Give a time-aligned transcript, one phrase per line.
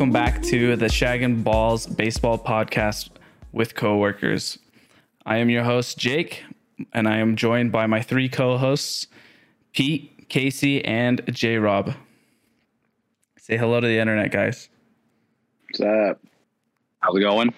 [0.00, 3.10] welcome back to the Shag and Balls Baseball Podcast
[3.52, 4.58] with coworkers.
[5.26, 6.42] I am your host, Jake,
[6.94, 9.08] and I am joined by my three co hosts,
[9.74, 11.92] Pete, Casey, and J Rob.
[13.36, 14.70] Say hello to the internet, guys.
[15.68, 16.18] What's up?
[17.00, 17.52] How's it going?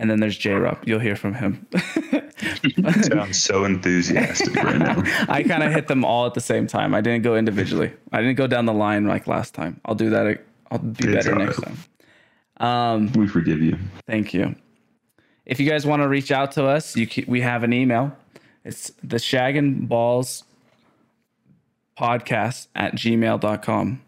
[0.00, 0.78] And then there's J Rob.
[0.86, 1.66] You'll hear from him.
[3.02, 5.02] Sounds so enthusiastic right now.
[5.28, 6.94] I kind of hit them all at the same time.
[6.94, 7.92] I didn't go individually.
[8.12, 9.80] I didn't go down the line like last time.
[9.84, 10.40] I'll do that.
[10.70, 11.74] I'll be It's better all next right.
[12.58, 12.66] time.
[12.66, 13.76] Um, We forgive you.
[14.06, 14.54] Thank you.
[15.46, 18.16] If you guys want to reach out to us, you can, we have an email.
[18.64, 20.44] It's the Shag and Balls
[21.98, 24.00] podcast at gmail.com.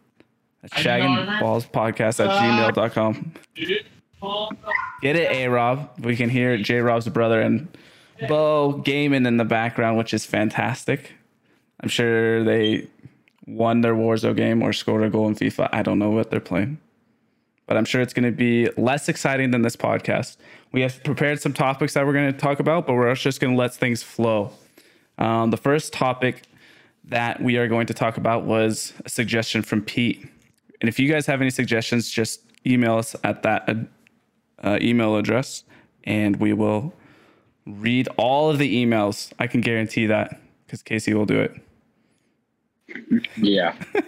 [0.63, 3.33] That's Shag and Balls podcast at gmail.com.
[5.02, 5.91] Get it, A Rob.
[5.98, 7.68] We can hear J Rob's brother and
[8.29, 11.12] Bo gaming in the background, which is fantastic.
[11.80, 12.87] I'm sure they
[13.46, 15.71] won their Warzone game or scored a goal in FIFA.
[15.73, 16.79] I don't know what they're playing
[17.71, 20.38] but I'm sure it's going to be less exciting than this podcast.
[20.73, 23.55] We have prepared some topics that we're going to talk about, but we're just going
[23.55, 24.51] to let things flow.
[25.18, 26.43] Um, the first topic
[27.05, 30.29] that we are going to talk about was a suggestion from Pete.
[30.80, 33.68] And if you guys have any suggestions, just email us at that
[34.63, 35.65] uh, email address
[36.05, 36.93] and we will
[37.66, 39.33] read all of the emails.
[39.39, 41.55] I can guarantee that because Casey will do it.
[43.37, 43.75] Yeah.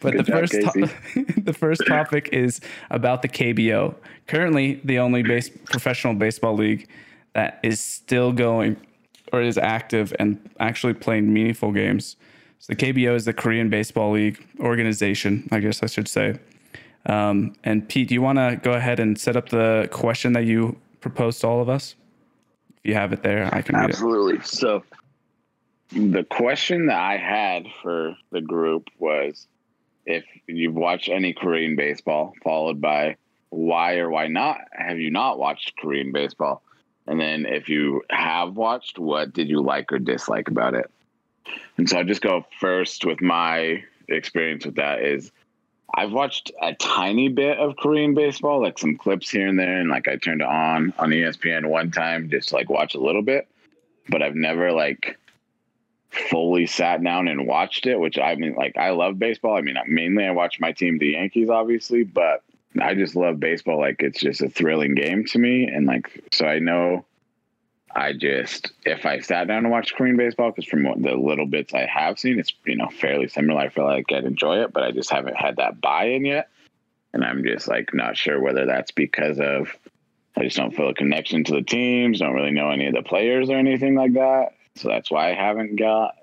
[0.00, 3.94] But Good the job, first to- the first topic is about the KBO.
[4.26, 6.88] Currently, the only base professional baseball league
[7.34, 8.78] that is still going
[9.34, 12.16] or is active and actually playing meaningful games.
[12.58, 16.38] So the KBO is the Korean Baseball League organization, I guess I should say.
[17.06, 20.44] Um, and Pete, do you want to go ahead and set up the question that
[20.44, 21.94] you proposed to all of us?
[22.78, 23.76] If you have it there, I can.
[23.76, 24.42] Absolutely.
[24.42, 24.82] So,
[25.92, 29.46] the question that I had for the group was
[30.04, 33.16] if you've watched any Korean baseball, followed by
[33.50, 36.62] why or why not have you not watched Korean baseball?
[37.06, 40.90] And then if you have watched, what did you like or dislike about it?
[41.76, 45.30] And so I'll just go first with my experience with that is
[45.94, 49.88] I've watched a tiny bit of Korean baseball, like some clips here and there, and
[49.88, 53.48] like I turned it on on ESPN one time just like watch a little bit,
[54.08, 55.16] but I've never like
[56.10, 57.98] fully sat down and watched it.
[57.98, 59.56] Which I mean, like I love baseball.
[59.56, 62.42] I mean, mainly I watch my team, the Yankees, obviously, but
[62.80, 63.78] I just love baseball.
[63.78, 67.04] Like it's just a thrilling game to me, and like so I know.
[67.96, 71.72] I just, if I sat down to watch Korean baseball, because from the little bits
[71.72, 73.58] I have seen, it's you know fairly similar.
[73.58, 76.50] I feel like I'd enjoy it, but I just haven't had that buy-in yet,
[77.14, 79.74] and I'm just like not sure whether that's because of
[80.36, 83.02] I just don't feel a connection to the teams, don't really know any of the
[83.02, 84.48] players or anything like that.
[84.74, 86.16] So that's why I haven't got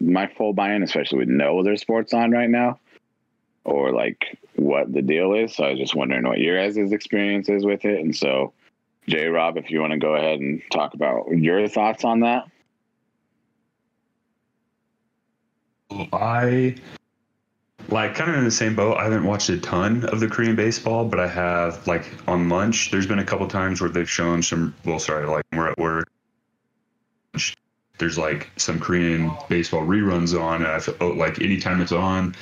[0.00, 2.80] my full buy-in, especially with no other sports on right now,
[3.64, 5.54] or like what the deal is.
[5.54, 8.54] So I was just wondering what your guys' experience is with it, and so.
[9.08, 12.44] J Rob, if you want to go ahead and talk about your thoughts on that.
[16.12, 16.74] I
[17.88, 18.96] like kind of in the same boat.
[18.96, 22.90] I haven't watched a ton of the Korean baseball, but I have like on lunch.
[22.90, 24.74] There's been a couple times where they've shown some.
[24.84, 26.10] Well, sorry, like we're at work.
[27.98, 32.34] There's like some Korean baseball reruns on, and I feel oh, like anytime it's on,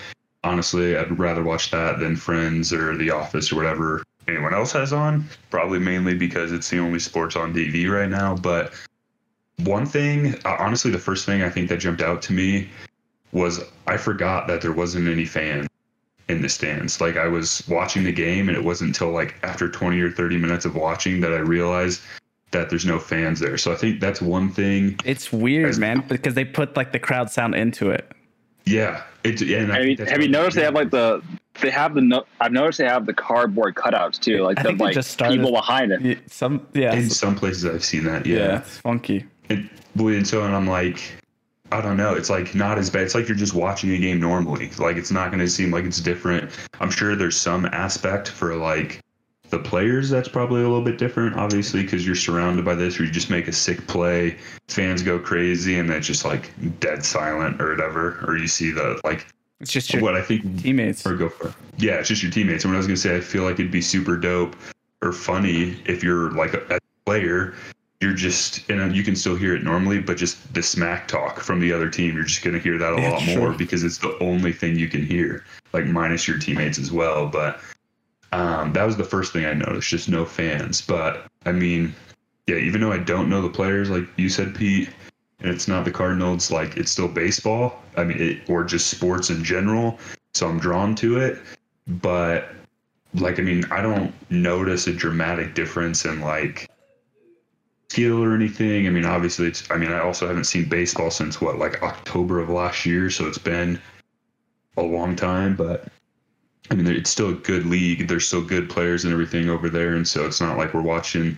[0.43, 4.93] honestly, I'd rather watch that than Friends or The Office or whatever anyone else has
[4.93, 5.27] on.
[5.51, 8.37] Probably mainly because it's the only sports on TV right now.
[8.37, 8.73] But
[9.59, 12.69] one thing, uh, honestly, the first thing I think that jumped out to me
[13.33, 15.69] was I forgot that there wasn't any fans
[16.29, 17.01] in the stands.
[17.01, 20.39] Like I was watching the game, and it wasn't until like after 20 or 30
[20.39, 22.01] minutes of watching that I realized
[22.53, 23.59] that there's no fans there.
[23.59, 24.99] So I think that's one thing.
[25.05, 28.11] It's weird, As- man, because they put like the crowd sound into it.
[28.65, 31.23] Yeah, it, yeah, and I Have you, have you noticed they have like the
[31.61, 34.73] they have the no, I've noticed they have the cardboard cutouts too, like I the
[34.73, 36.01] like just started- people behind it.
[36.01, 38.27] Yeah, Some yeah, in some places I've seen that.
[38.27, 39.25] yeah, Yeah, it's funky.
[39.49, 41.01] And, well, and so and I'm like,
[41.73, 42.15] I don't know.
[42.15, 43.03] It's like not as bad.
[43.03, 44.71] It's like you're just watching a game normally.
[44.79, 46.51] Like it's not going to seem like it's different.
[46.81, 49.01] I'm sure there's some aspect for like
[49.51, 53.05] the players that's probably a little bit different, obviously, because you're surrounded by this, or
[53.05, 54.37] you just make a sick play,
[54.69, 56.51] fans go crazy, and it's just like
[56.81, 58.25] dead silent or whatever.
[58.27, 59.27] Or you see the like
[59.61, 61.07] It's just your what I think teammates.
[61.07, 61.55] or go for it.
[61.79, 62.65] Yeah, it's just your teammates.
[62.65, 64.57] And what I was gonna say, I feel like it'd be super dope
[65.03, 67.55] or funny if you're like a, a player,
[68.01, 71.61] you're just and you can still hear it normally, but just the smack talk from
[71.61, 74.19] the other team, you're just gonna hear that a Yeah, lot more because it's the
[74.21, 77.27] only thing you can hear, like minus your teammates as well.
[77.29, 77.61] But
[78.33, 80.83] um, that was the first thing I noticed, just no fans.
[80.83, 81.95] But I mean,
[82.49, 84.91] yeah, even though I don't know the players, like you said, Pete,
[85.45, 87.83] and it's not the Cardinals, like it's still baseball.
[87.99, 89.99] I mean, it, or just sports in general.
[90.33, 91.39] so I'm drawn to it.
[91.87, 92.49] But
[93.13, 96.71] like, I mean, I don't notice a dramatic difference in like
[97.91, 98.87] skill or anything.
[98.87, 99.71] I mean, obviously, it's.
[99.71, 103.27] I mean, I also haven't seen baseball since what, like October of last year, so
[103.27, 103.79] it's been
[104.79, 105.57] a long time.
[105.57, 105.89] But
[106.71, 108.09] I mean, it's still a good league.
[108.09, 111.37] There's still good players and everything over there, and so it's not like we're watching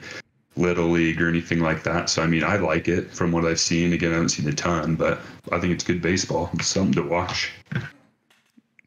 [0.56, 2.08] little league or anything like that.
[2.08, 3.93] So I mean, I like it from what I've seen.
[3.93, 5.20] Again, I haven't seen a ton, but
[5.53, 6.50] I think it's good baseball.
[6.55, 7.53] It's something to watch.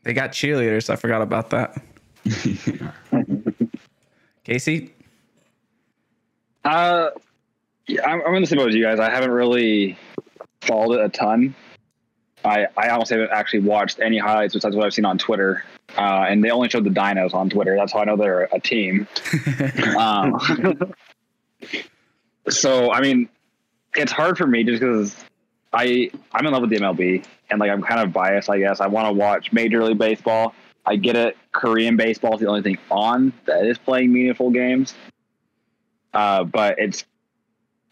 [0.04, 0.89] They got cheerleaders.
[0.89, 1.80] I forgot about that.
[4.44, 4.94] Casey,
[6.63, 7.10] Uh,
[7.86, 9.00] yeah, I'm, I'm in the same boat as you guys.
[9.00, 9.98] I haven't really
[10.62, 11.54] followed it a ton.
[12.45, 15.63] I I almost haven't actually watched any highlights besides what I've seen on Twitter.
[15.98, 17.75] Uh, and they only showed the Dinos on Twitter.
[17.75, 19.07] That's how I know they're a team.
[19.98, 20.39] um,
[22.50, 23.29] so I mean,
[23.95, 25.15] it's hard for me just because
[25.73, 28.50] I I'm in love with the MLB and like I'm kind of biased.
[28.50, 30.53] I guess I want to watch Major League Baseball.
[30.85, 31.38] I get it.
[31.51, 34.94] Korean baseball is the only thing on that is playing meaningful games.
[36.13, 37.06] Uh, but it's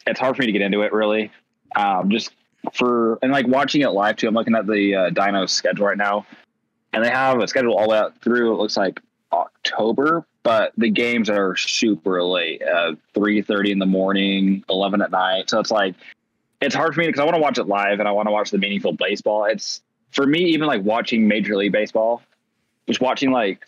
[0.05, 1.31] it's hard for me to get into it really.
[1.75, 2.31] Um, just
[2.73, 4.27] for and like watching it live too.
[4.27, 6.25] I'm looking at the uh, Dinos schedule right now,
[6.93, 8.53] and they have a schedule all the way out through.
[8.53, 8.99] It looks like
[9.31, 12.61] October, but the games are super late.
[12.63, 15.49] Uh, Three thirty in the morning, eleven at night.
[15.49, 15.93] So it's like
[16.61, 18.31] it's hard for me because I want to watch it live and I want to
[18.31, 19.43] watch the meaningful baseball.
[19.43, 22.21] It's for me even like watching Major League Baseball,
[22.87, 23.67] just watching like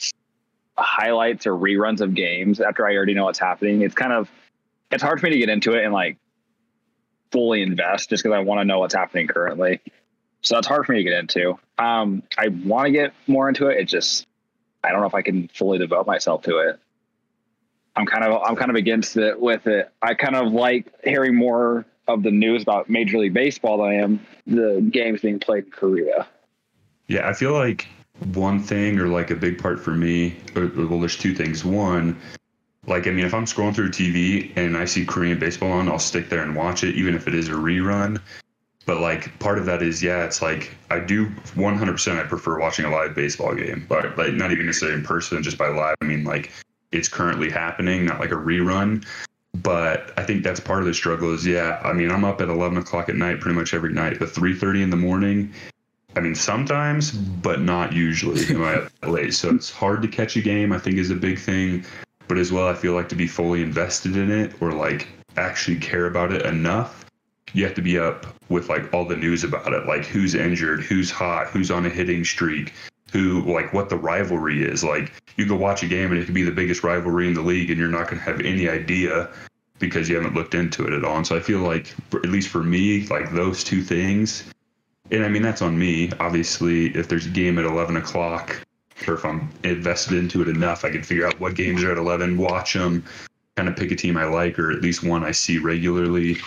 [0.78, 3.82] highlights or reruns of games after I already know what's happening.
[3.82, 4.30] It's kind of
[4.90, 6.16] it's hard for me to get into it and like
[7.34, 9.82] fully invest just because I want to know what's happening currently.
[10.44, 11.60] So that's hard for me to get into.
[11.78, 13.80] Um, I want to get more into it.
[13.80, 14.28] It just
[14.84, 16.80] I don't know if I can fully devote myself to it.
[17.96, 19.92] I'm kind of I'm kind of against it with it.
[20.02, 23.94] I kind of like hearing more of the news about Major League Baseball than I
[23.96, 26.28] am the games being played in Korea.
[27.08, 27.88] Yeah, I feel like
[28.34, 31.64] one thing or like a big part for me, or, well, there's two things.
[31.64, 32.20] One,
[32.86, 36.00] like, I mean, if I'm scrolling through TV and I see Korean baseball on, I'll
[36.00, 38.20] stick there and watch it, even if it is a rerun.
[38.90, 42.20] But like, part of that is, yeah, it's like I do 100%.
[42.20, 45.60] I prefer watching a live baseball game, but like not even necessarily in person, just
[45.60, 45.96] by live.
[46.02, 46.52] I mean, like
[46.92, 49.06] it's currently happening, not like a rerun.
[49.62, 51.32] But I think that's part of the struggle.
[51.36, 54.18] Is yeah, I mean, I'm up at 11 o'clock at night pretty much every night,
[54.18, 55.54] but 3:30 in the morning.
[56.16, 58.44] I mean, sometimes, but not usually.
[58.56, 59.36] Am I late?
[59.36, 60.72] So it's hard to catch a game.
[60.72, 61.86] I think is a big thing.
[62.28, 65.08] But as well, I feel like to be fully invested in it or like
[65.38, 67.06] actually care about it enough,
[67.54, 70.82] you have to be up with like all the news about it, like who's injured,
[70.82, 72.74] who's hot, who's on a hitting streak,
[73.12, 74.84] who like what the rivalry is.
[74.84, 77.42] Like you go watch a game and it could be the biggest rivalry in the
[77.42, 79.30] league, and you're not going to have any idea
[79.80, 81.18] because you haven't looked into it at all.
[81.18, 84.44] And so I feel like, at least for me, like those two things
[85.12, 86.12] and I mean that's on me.
[86.20, 88.60] Obviously, if there's a game at 11 o'clock,
[89.08, 91.98] or if I'm invested into it enough, I can figure out what games are at
[91.98, 93.04] 11, watch them,
[93.56, 96.38] kind of pick a team I like, or at least one I see regularly,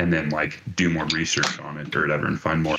[0.00, 2.78] and then like do more research on it or whatever and find more.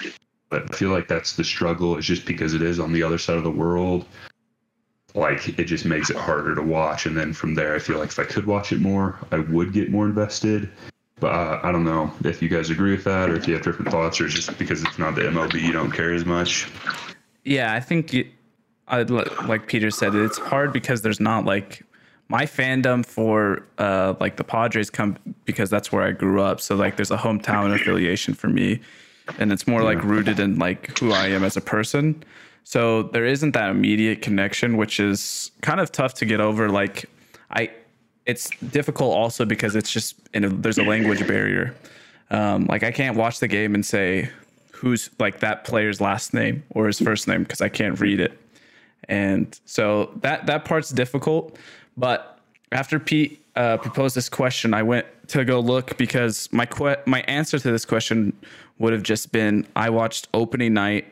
[0.49, 1.95] But I feel like that's the struggle.
[1.97, 4.05] Is just because it is on the other side of the world.
[5.13, 8.09] Like it just makes it harder to watch, and then from there, I feel like
[8.09, 10.69] if I could watch it more, I would get more invested.
[11.19, 13.63] But uh, I don't know if you guys agree with that, or if you have
[13.63, 16.71] different thoughts, or just because it's not the MLB, you don't care as much.
[17.43, 18.27] Yeah, I think you,
[18.87, 21.83] I, like Peter said, it's hard because there's not like
[22.31, 26.61] my fandom for uh, like the Padres come because that's where I grew up.
[26.61, 28.79] So like there's a hometown affiliation for me,
[29.37, 32.23] and it's more like rooted in like who I am as a person.
[32.63, 36.69] So there isn't that immediate connection, which is kind of tough to get over.
[36.69, 37.09] Like
[37.51, 37.69] I
[38.25, 41.75] it's difficult also because it's just in a, there's a language barrier.
[42.29, 44.29] Um, like I can't watch the game and say
[44.71, 48.39] who's like that player's last name or his first name because I can't read it,
[49.09, 51.57] and so that that part's difficult.
[52.01, 52.39] But
[52.71, 57.21] after Pete uh, proposed this question, I went to go look because my que- my
[57.21, 58.33] answer to this question
[58.79, 61.05] would have just been I watched opening night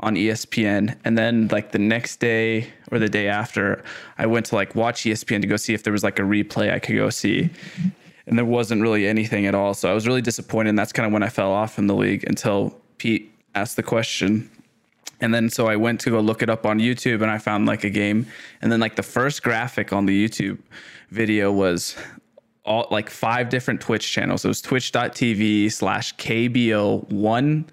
[0.00, 0.96] on ESPN.
[1.04, 3.82] And then like the next day or the day after,
[4.18, 6.72] I went to like watch ESPN to go see if there was like a replay
[6.72, 7.50] I could go see.
[8.28, 9.74] And there wasn't really anything at all.
[9.74, 10.70] So I was really disappointed.
[10.70, 13.82] And that's kind of when I fell off in the league until Pete asked the
[13.82, 14.48] question.
[15.20, 17.66] And then so I went to go look it up on YouTube and I found
[17.66, 18.26] like a game.
[18.60, 20.58] And then like the first graphic on the YouTube
[21.10, 21.96] video was
[22.64, 24.44] all like five different Twitch channels.
[24.44, 27.66] It was twitch.tv slash KBO one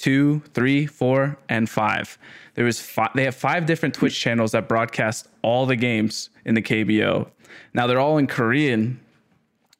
[0.00, 2.18] two, three, four, and five.
[2.54, 6.54] There was five, they have five different Twitch channels that broadcast all the games in
[6.54, 7.28] the KBO.
[7.74, 8.98] Now they're all in Korean,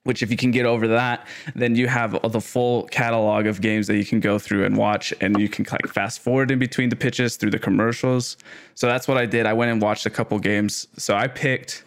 [0.04, 3.86] which if you can get over that then you have the full catalog of games
[3.86, 6.88] that you can go through and watch and you can like fast forward in between
[6.88, 8.36] the pitches through the commercials.
[8.74, 9.46] So that's what i did.
[9.46, 10.86] I went and watched a couple games.
[10.96, 11.84] So i picked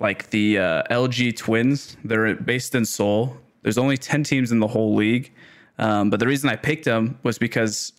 [0.00, 1.96] like the uh, lg twins.
[2.04, 3.36] They're based in seoul.
[3.62, 5.32] There's only 10 teams in the whole league.
[5.78, 7.92] Um, but the reason i picked them was because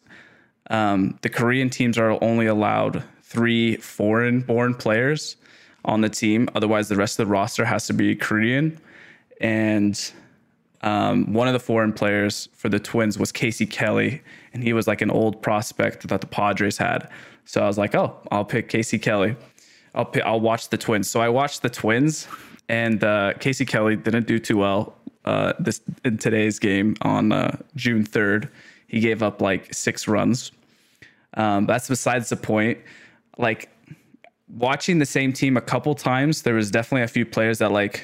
[0.70, 5.38] um, the korean teams are only allowed three foreign born players
[5.86, 6.50] on the team.
[6.54, 8.78] Otherwise the rest of the roster has to be korean
[9.44, 10.12] and
[10.82, 14.22] um, one of the foreign players for the Twins was Casey Kelly,
[14.54, 17.10] and he was like an old prospect that the Padres had.
[17.46, 19.36] So I was like, oh, I'll pick Casey Kelly.
[19.94, 21.10] I'll pick, I'll watch the Twins.
[21.10, 22.28] So I watched the Twins,
[22.70, 24.96] and uh, Casey Kelly didn't do too well
[25.26, 28.50] uh, this in today's game on uh, June third.
[28.88, 30.52] He gave up like six runs.
[31.36, 32.78] Um, that's besides the point.
[33.38, 33.70] Like
[34.48, 38.04] watching the same team a couple times, there was definitely a few players that like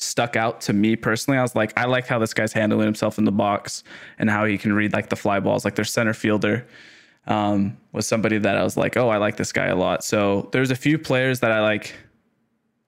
[0.00, 1.38] stuck out to me personally.
[1.38, 3.84] I was like, I like how this guy's handling himself in the box
[4.18, 5.64] and how he can read like the fly balls.
[5.64, 6.66] Like their center fielder
[7.26, 10.02] um, was somebody that I was like, oh, I like this guy a lot.
[10.02, 11.94] So there's a few players that I like,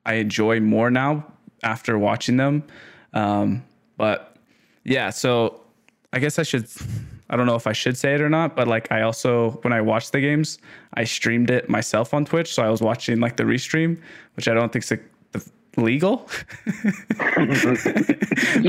[0.06, 1.26] I enjoy more now
[1.62, 2.64] after watching them.
[3.12, 3.62] Um,
[3.96, 4.36] but
[4.84, 5.60] yeah, so
[6.12, 6.66] I guess I should.
[7.30, 9.72] I don't know if I should say it or not, but like I also when
[9.72, 10.58] I watched the games,
[10.94, 13.98] I streamed it myself on Twitch, so I was watching like the restream,
[14.34, 14.98] which I don't think's a
[15.76, 16.28] legal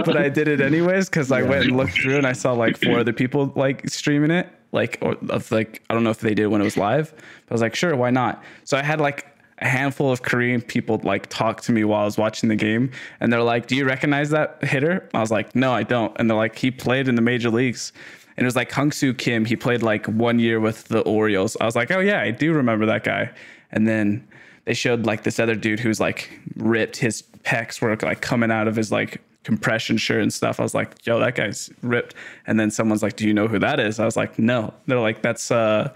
[0.05, 2.77] but i did it anyways because i went and looked through and i saw like
[2.77, 6.33] four other people like streaming it like or of like i don't know if they
[6.33, 9.01] did when it was live but i was like sure why not so i had
[9.01, 9.27] like
[9.59, 12.89] a handful of korean people like talk to me while i was watching the game
[13.19, 16.29] and they're like do you recognize that hitter i was like no i don't and
[16.29, 17.91] they're like he played in the major leagues
[18.35, 19.45] and it was like Hyun-Soo Kim.
[19.45, 21.55] He played like one year with the Orioles.
[21.61, 23.31] I was like, oh yeah, I do remember that guy.
[23.71, 24.27] And then
[24.65, 26.97] they showed like this other dude who's like ripped.
[26.97, 30.59] His pecs were like coming out of his like compression shirt and stuff.
[30.59, 32.15] I was like, yo, that guy's ripped.
[32.47, 33.99] And then someone's like, do you know who that is?
[33.99, 34.73] I was like, no.
[34.87, 35.93] They're like, that's uh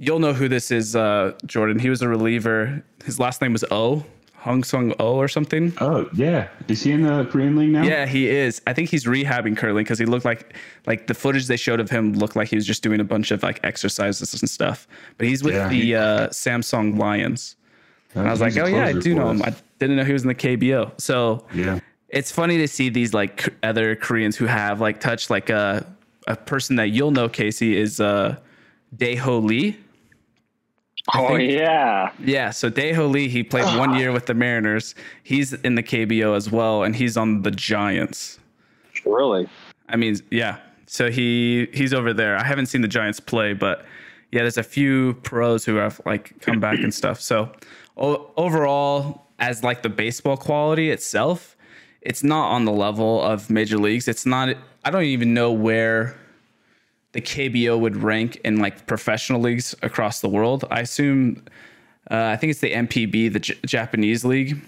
[0.00, 1.78] you'll know who this is, uh, Jordan.
[1.78, 2.82] He was a reliever.
[3.04, 4.04] His last name was O.
[4.40, 5.72] Hong Sung Oh or something.
[5.80, 7.82] Oh yeah, is he in the Korean League now?
[7.82, 8.62] Yeah, he is.
[8.66, 10.54] I think he's rehabbing currently because he looked like
[10.86, 13.30] like the footage they showed of him looked like he was just doing a bunch
[13.30, 14.88] of like exercises and stuff.
[15.18, 15.68] But he's with yeah.
[15.68, 17.56] the uh, Samsung Lions.
[18.14, 19.42] And I was like, oh yeah, I do know him.
[19.42, 20.98] I didn't know he was in the KBO.
[20.98, 25.50] So yeah, it's funny to see these like other Koreans who have like touched like
[25.50, 25.86] a
[26.26, 28.36] a person that you'll know, Casey, is uh,
[28.96, 29.76] Dae-Ho Lee.
[31.14, 32.50] Oh yeah, yeah.
[32.50, 34.94] So Dae-Ho Lee, he played one year with the Mariners.
[35.22, 38.38] He's in the KBO as well, and he's on the Giants.
[39.04, 39.48] Really?
[39.88, 40.58] I mean, yeah.
[40.86, 42.36] So he he's over there.
[42.36, 43.84] I haven't seen the Giants play, but
[44.32, 47.20] yeah, there's a few pros who have like come back and stuff.
[47.20, 47.50] So
[47.96, 51.56] o- overall, as like the baseball quality itself,
[52.02, 54.06] it's not on the level of major leagues.
[54.06, 54.54] It's not.
[54.84, 56.16] I don't even know where
[57.12, 60.64] the KBO would rank in like professional leagues across the world.
[60.70, 61.44] I assume,
[62.10, 64.60] uh, I think it's the NPB, the J- Japanese league.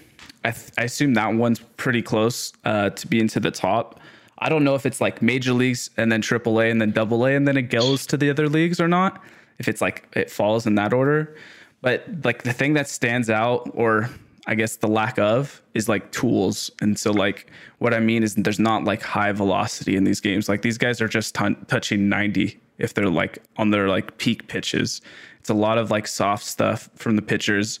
[0.43, 4.01] I, th- I, assume that one's pretty close uh, to being to the top.
[4.39, 7.33] I don't know if it's like major leagues and then AAA and then Double A
[7.35, 9.23] and then it goes to the other leagues or not.
[9.59, 11.37] If it's like it falls in that order,
[11.81, 14.09] but like the thing that stands out, or
[14.45, 16.69] I guess the lack of is like tools.
[16.81, 20.49] And so like what I mean is there's not like high velocity in these games.
[20.49, 24.47] Like these guys are just t- touching 90 if they're like on their like peak
[24.47, 25.01] pitches.
[25.39, 27.79] It's a lot of like soft stuff from the pitchers.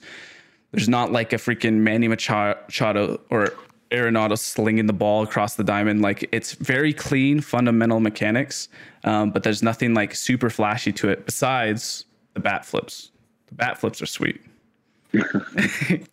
[0.71, 3.53] There's not like a freaking Manny Machado or
[3.91, 6.01] Arenado slinging the ball across the diamond.
[6.01, 8.69] Like it's very clean, fundamental mechanics,
[9.03, 13.11] um, but there's nothing like super flashy to it besides the bat flips.
[13.47, 14.41] The bat flips are sweet.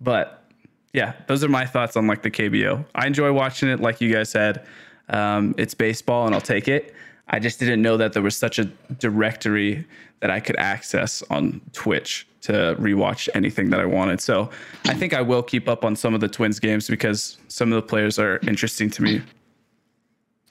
[0.00, 0.44] But
[0.92, 2.84] yeah, those are my thoughts on like the KBO.
[2.94, 4.64] I enjoy watching it, like you guys said.
[5.08, 6.94] Um, it's baseball, and I'll take it.
[7.28, 8.64] I just didn't know that there was such a
[8.98, 9.86] directory
[10.20, 14.20] that I could access on Twitch to rewatch anything that I wanted.
[14.20, 14.50] So
[14.86, 17.76] I think I will keep up on some of the Twins games because some of
[17.76, 19.22] the players are interesting to me.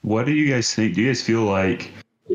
[0.01, 0.95] What do you guys think?
[0.95, 1.91] Do you guys feel like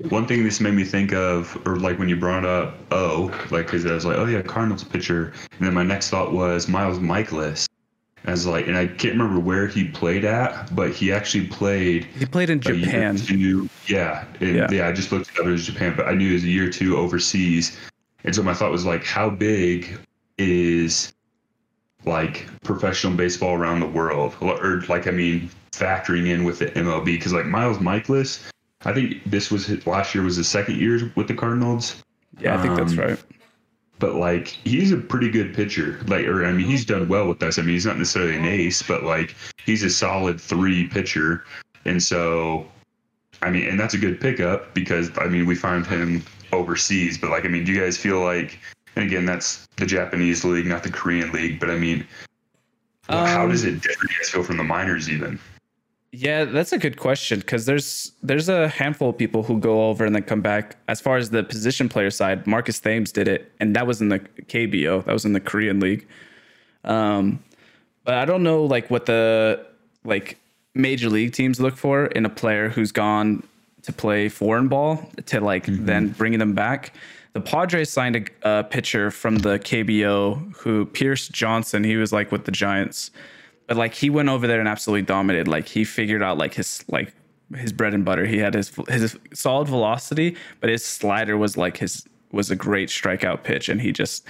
[0.09, 3.67] one thing this made me think of, or like when you brought up oh, like
[3.67, 6.99] because I was like, oh yeah, Cardinals pitcher, and then my next thought was Miles
[6.99, 7.69] Mikolas.
[8.25, 12.05] As like, and I can't remember where he played at, but he actually played.
[12.05, 13.17] He played in Japan.
[13.17, 14.87] Two, yeah, yeah, yeah.
[14.87, 15.47] I just looked it up.
[15.47, 17.77] It was Japan, but I knew it was a year or two overseas,
[18.23, 19.99] and so my thought was like, how big
[20.39, 21.13] is
[22.05, 27.05] like professional baseball around the world, or like I mean, factoring in with the MLB
[27.07, 28.49] because like Miles Mikolas
[28.85, 32.03] I think this was his, last year was his second year with the Cardinals.
[32.39, 33.23] Yeah, I think um, that's right.
[33.99, 36.01] But like he's a pretty good pitcher.
[36.07, 37.59] Like, or I mean, he's done well with us.
[37.59, 39.35] I mean, he's not necessarily an ace, but like
[39.65, 41.45] he's a solid three pitcher,
[41.85, 42.67] and so
[43.43, 47.31] I mean, and that's a good pickup because I mean we found him overseas, but
[47.31, 48.59] like I mean, do you guys feel like?
[48.95, 51.59] And again, that's the Japanese league, not the Korean league.
[51.59, 52.07] But I mean,
[53.09, 54.03] um, how does it differ?
[54.03, 55.39] You guys feel from the minors even?
[56.15, 60.05] Yeah, that's a good question because there's there's a handful of people who go over
[60.05, 60.77] and then come back.
[60.87, 64.11] As far as the position player side, Marcus Thames did it, and that was in
[64.11, 65.05] the KBO.
[65.07, 66.07] That was in the Korean league.
[66.85, 67.43] Um,
[68.05, 69.67] but I don't know like what the
[70.05, 70.39] like
[70.75, 73.43] major league teams look for in a player who's gone
[73.83, 75.87] to play foreign ball to like mm-hmm.
[75.87, 76.95] then bringing them back.
[77.33, 81.85] The Padres signed a, a pitcher from the KBO who Pierce Johnson.
[81.85, 83.11] He was like with the Giants
[83.73, 85.49] but like he went over there and absolutely dominated.
[85.49, 87.15] Like he figured out like his like
[87.57, 88.27] his bread and butter.
[88.27, 92.91] He had his his solid velocity, but his slider was like his was a great
[92.91, 94.27] strikeout pitch, and he just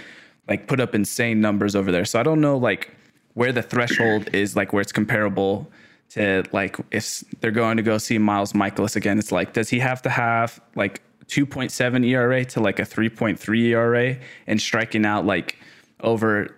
[0.49, 2.04] like put up insane numbers over there.
[2.04, 2.94] So I don't know like
[3.34, 5.68] where the threshold is, like where it's comparable
[6.11, 9.18] to like if they're going to go see Miles Mikolas again.
[9.18, 14.18] It's like does he have to have like 2.7 ERA to like a 3.3 ERA
[14.46, 15.56] and striking out like
[15.99, 16.54] over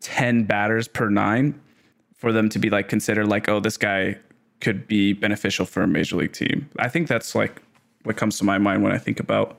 [0.00, 1.58] 10 batters per nine
[2.16, 4.18] for them to be like considered like, oh, this guy
[4.60, 6.68] could be beneficial for a major league team.
[6.78, 7.62] I think that's like
[8.04, 9.58] what comes to my mind when I think about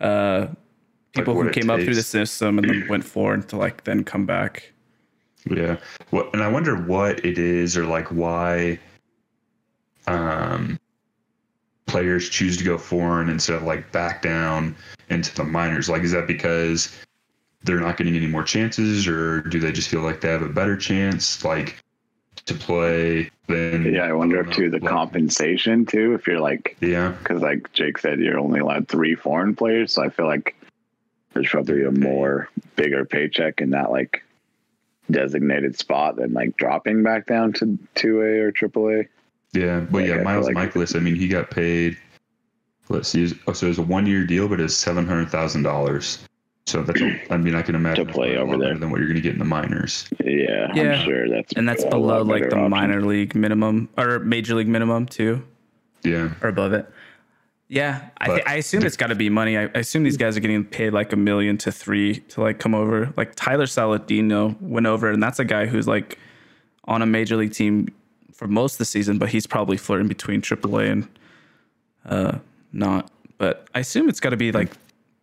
[0.00, 0.48] uh,
[1.12, 4.04] people like who came up through the system and then went forward to like then
[4.04, 4.72] come back.
[5.48, 5.76] Yeah.
[6.10, 8.78] Well, and I wonder what it is or like why
[10.06, 10.78] um
[11.86, 14.74] players choose to go foreign instead of like back down
[15.10, 15.88] into the minors.
[15.88, 16.94] Like is that because
[17.64, 20.48] they're not getting any more chances, or do they just feel like they have a
[20.48, 21.82] better chance, like
[22.46, 23.30] to play?
[23.48, 26.14] Then yeah, I wonder if too the like, compensation too.
[26.14, 30.02] If you're like yeah, because like Jake said, you're only allowed three foreign players, so
[30.02, 30.54] I feel like
[31.32, 34.22] there's probably a more bigger paycheck in that like
[35.10, 39.04] designated spot than like dropping back down to two A or triple A.
[39.52, 40.96] Yeah, but like, yeah, Miles like, Mikolas.
[40.96, 41.96] I mean, he got paid.
[42.88, 43.38] Let's see.
[43.46, 46.18] Oh, so it was a one year deal, but it's seven hundred thousand dollars.
[46.66, 49.08] So that's, a, I mean, I can imagine to play over there than what you're
[49.08, 50.08] going to get in the minors.
[50.24, 52.70] Yeah, yeah, I'm sure that's and that's below like the option.
[52.70, 55.42] minor league minimum or major league minimum too.
[56.04, 56.90] Yeah, or above it.
[57.68, 59.58] Yeah, I, th- I assume the, it's got to be money.
[59.58, 62.58] I, I, assume these guys are getting paid like a million to three to like
[62.58, 63.12] come over.
[63.16, 66.18] Like Tyler Saladino went over, and that's a guy who's like
[66.84, 67.88] on a major league team
[68.32, 71.08] for most of the season, but he's probably flirting between AAA and
[72.04, 72.38] uh,
[72.72, 73.10] not.
[73.38, 74.72] But I assume it's got to be like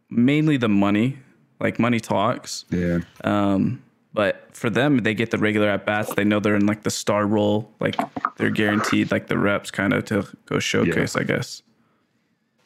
[0.09, 1.19] mainly the money
[1.61, 2.65] like money talks.
[2.69, 2.99] Yeah.
[3.23, 3.81] Um,
[4.13, 6.13] but for them, they get the regular at bats.
[6.13, 7.71] They know they're in like the star role.
[7.79, 7.95] Like
[8.37, 11.21] they're guaranteed like the reps kind of to go showcase, yeah.
[11.21, 11.63] I guess.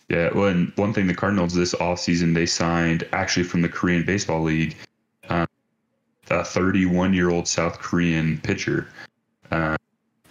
[0.10, 0.30] Yeah.
[0.34, 4.42] Well, and one thing the Cardinals this offseason, they signed actually from the Korean Baseball
[4.42, 4.76] League
[5.30, 5.48] um,
[6.30, 8.88] a 31 year old South Korean pitcher.
[9.52, 9.78] Uh,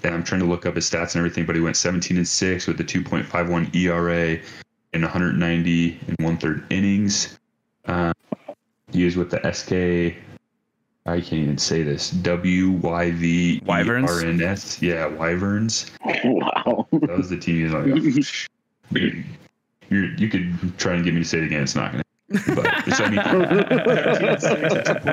[0.02, 2.28] and I'm trying to look up his stats and everything, but he went 17 and
[2.28, 4.38] 6 with a 2.51 ERA
[4.92, 7.38] in 190 and one third innings.
[7.86, 8.12] Uh,
[8.92, 10.16] used with the SK.
[11.06, 12.10] I can't even say this.
[12.10, 14.10] W Y V E R N S.
[14.10, 14.82] R N S.
[14.82, 15.90] Yeah, Wyverns.
[16.24, 16.86] Wow.
[16.92, 17.70] That was the team.
[17.70, 17.86] Like,
[19.90, 21.62] you you could try and get me to say it again.
[21.62, 22.54] It's not going to.
[22.54, 23.20] But it's, I mean,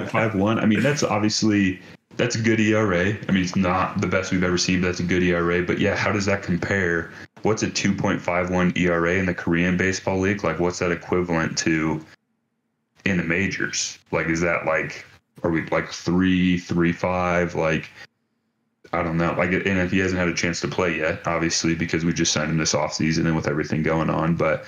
[0.07, 0.61] 2.51.
[0.61, 1.81] I mean, that's obviously
[2.15, 3.17] that's a good ERA.
[3.27, 5.61] I mean, it's not the best we've ever seen, but that's a good ERA.
[5.61, 7.11] But yeah, how does that compare?
[7.41, 10.43] What's a 2.51 ERA in the Korean Baseball League?
[10.43, 11.99] Like, what's that equivalent to
[13.05, 13.99] in the majors?
[14.11, 15.05] Like, is that like,
[15.43, 17.55] are we like three, three, five?
[17.55, 17.89] Like,
[18.93, 19.33] I don't know.
[19.37, 22.33] Like, and if he hasn't had a chance to play yet, obviously, because we just
[22.33, 24.65] signed him this offseason and with everything going on, but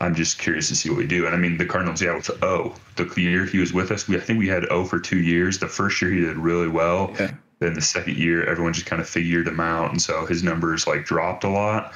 [0.00, 1.24] I'm just curious to see what we do.
[1.24, 4.16] And I mean, the Cardinals, yeah, with O, the year he was with us, we,
[4.16, 5.58] I think we had O for two years.
[5.58, 7.14] The first year he did really well.
[7.18, 7.32] Yeah.
[7.60, 9.90] Then the second year, everyone just kind of figured him out.
[9.90, 11.94] And so his numbers like dropped a lot.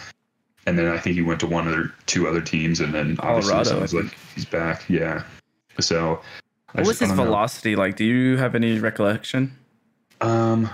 [0.67, 2.81] And then I think he went to one other, two other teams.
[2.81, 4.89] And then obviously Colorado, sounds like he's back.
[4.89, 5.25] Yeah.
[5.81, 6.21] So,
[6.73, 7.83] what was his velocity know.
[7.83, 7.97] like?
[7.97, 9.57] Do you have any recollection?
[10.21, 10.71] Um,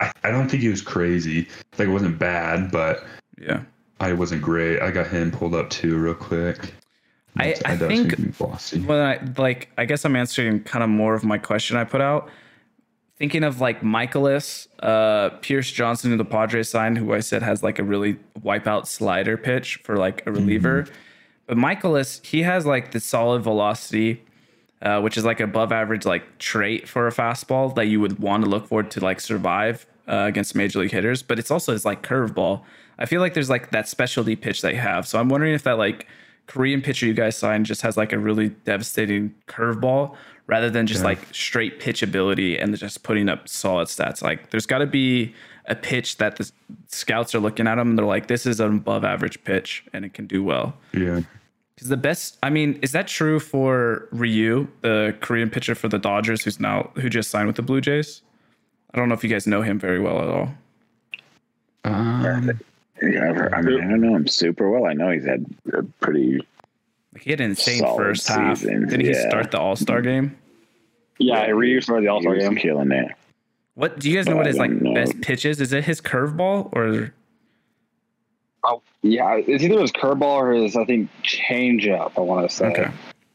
[0.00, 1.48] I, I don't think he was crazy.
[1.78, 3.04] Like it wasn't bad, but
[3.38, 3.62] yeah,
[4.00, 4.80] I wasn't great.
[4.80, 6.74] I got him pulled up too real quick.
[7.38, 11.24] I, I, I think when I like I guess I'm answering kind of more of
[11.24, 12.28] my question I put out.
[13.18, 17.62] Thinking of like Mikolas, uh, Pierce Johnson, who the Padres signed, who I said has
[17.62, 20.82] like a really wipeout slider pitch for like a reliever.
[20.82, 20.92] Mm-hmm.
[21.46, 24.22] But Mikolas, he has like the solid velocity,
[24.82, 28.44] uh, which is like above average like trait for a fastball that you would want
[28.44, 31.22] to look for to like survive uh, against major league hitters.
[31.22, 32.62] But it's also his like curveball.
[32.98, 35.06] I feel like there's like that specialty pitch they have.
[35.06, 36.06] So I'm wondering if that like
[36.46, 40.14] Korean pitcher you guys signed just has like a really devastating curveball,
[40.46, 41.06] rather than just Yeah.
[41.06, 44.22] like straight pitch ability and just putting up solid stats.
[44.22, 45.34] Like there's got to be
[45.68, 46.50] a pitch that the
[46.88, 50.04] scouts are looking at him and they're like, this is an above average pitch and
[50.04, 50.76] it can do well.
[50.92, 51.20] Yeah.
[51.74, 55.98] Because the best, I mean, is that true for Ryu, the Korean pitcher for the
[55.98, 58.22] Dodgers, who's now who just signed with the Blue Jays?
[58.94, 60.54] I don't know if you guys know him very well at all.
[61.84, 62.50] Um,
[63.02, 64.86] Yeah, I've I mean, I don't know him super well.
[64.86, 66.38] I know he's had a pretty.
[67.12, 68.58] Like he had an insane Solid first half.
[68.58, 70.36] season, Didn't he start the All Star game?
[71.18, 72.56] Yeah, Ryu started the All He Star was game.
[72.56, 73.08] killing it.
[73.76, 74.32] What do you guys know?
[74.32, 74.94] Oh, What his like oh, know.
[74.94, 75.60] best pitch is?
[75.60, 77.12] Is it his curveball or
[78.64, 82.12] Oh, yeah, it's either his curveball or his I think changeup.
[82.16, 82.66] I want to say.
[82.66, 82.90] okay?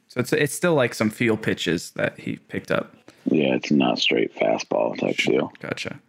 [0.10, 2.93] So it's it's still like some field pitches that he picked up.
[3.25, 5.54] Yeah, it's not straight fastball type deal.
[5.60, 5.99] Gotcha.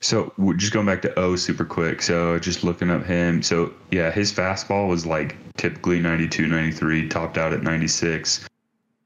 [0.00, 2.02] So we're just going back to O super quick.
[2.02, 3.42] So just looking up him.
[3.42, 8.48] So yeah, his fastball was like typically 92, 93, topped out at 96.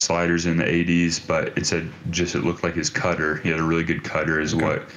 [0.00, 3.36] Sliders in the 80s, but it said just it looked like his cutter.
[3.36, 4.88] He had a really good cutter, is what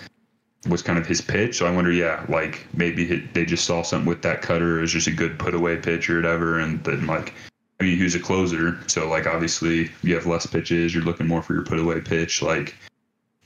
[0.68, 1.58] was kind of his pitch.
[1.58, 4.78] So I wonder, yeah, like maybe he- they just saw something with that cutter.
[4.78, 7.34] It was just a good put away pitch or whatever, and then like.
[7.80, 10.94] I mean, he was a closer, so like obviously you have less pitches.
[10.94, 12.42] You're looking more for your put away pitch.
[12.42, 12.78] Like,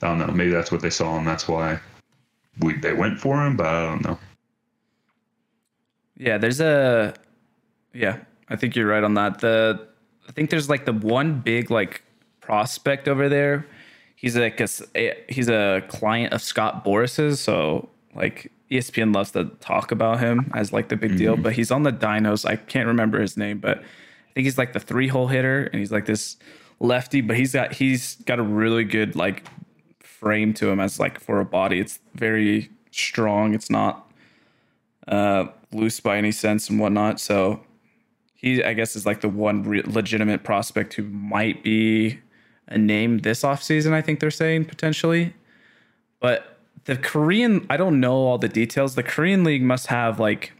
[0.03, 0.27] I don't know.
[0.27, 1.79] Maybe that's what they saw, and that's why
[2.59, 4.19] we they went for him, but I don't know.
[6.17, 7.15] Yeah, there's a
[7.93, 9.39] yeah, I think you're right on that.
[9.39, 9.87] The
[10.27, 12.03] I think there's like the one big like
[12.41, 13.65] prospect over there.
[14.15, 14.67] He's like a,
[15.29, 20.73] he's a client of Scott Boras's, so like ESPN loves to talk about him as
[20.73, 21.37] like the big deal.
[21.37, 22.43] But he's on the Dinos.
[22.43, 25.79] I can't remember his name, but I think he's like the three hole hitter, and
[25.79, 26.37] he's like this
[26.79, 27.21] lefty.
[27.21, 29.45] But he's got he's got a really good like
[30.01, 31.79] frame to him as like for a body.
[31.79, 33.53] It's very strong.
[33.53, 34.11] It's not
[35.07, 37.19] uh, loose by any sense and whatnot.
[37.19, 37.61] So
[38.37, 42.19] he, I guess, is like the one re- legitimate prospect who might be
[42.67, 45.33] a name this offseason, I think they're saying potentially.
[46.19, 48.95] But the Korean, I don't know all the details.
[48.95, 50.53] The Korean League must have like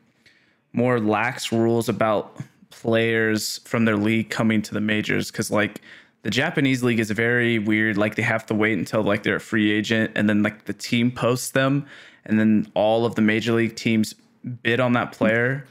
[0.74, 2.36] more lax rules about
[2.70, 5.82] players from their league coming to the majors because like
[6.24, 7.96] the Japanese league is very weird.
[7.98, 10.74] Like they have to wait until like they're a free agent and then like the
[10.74, 11.86] team posts them
[12.26, 14.16] and then all of the major league teams
[14.64, 15.66] bid on that player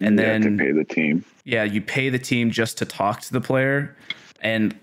[0.00, 1.24] and you have then to pay the team.
[1.44, 3.96] yeah, you pay the team just to talk to the player,
[4.40, 4.74] and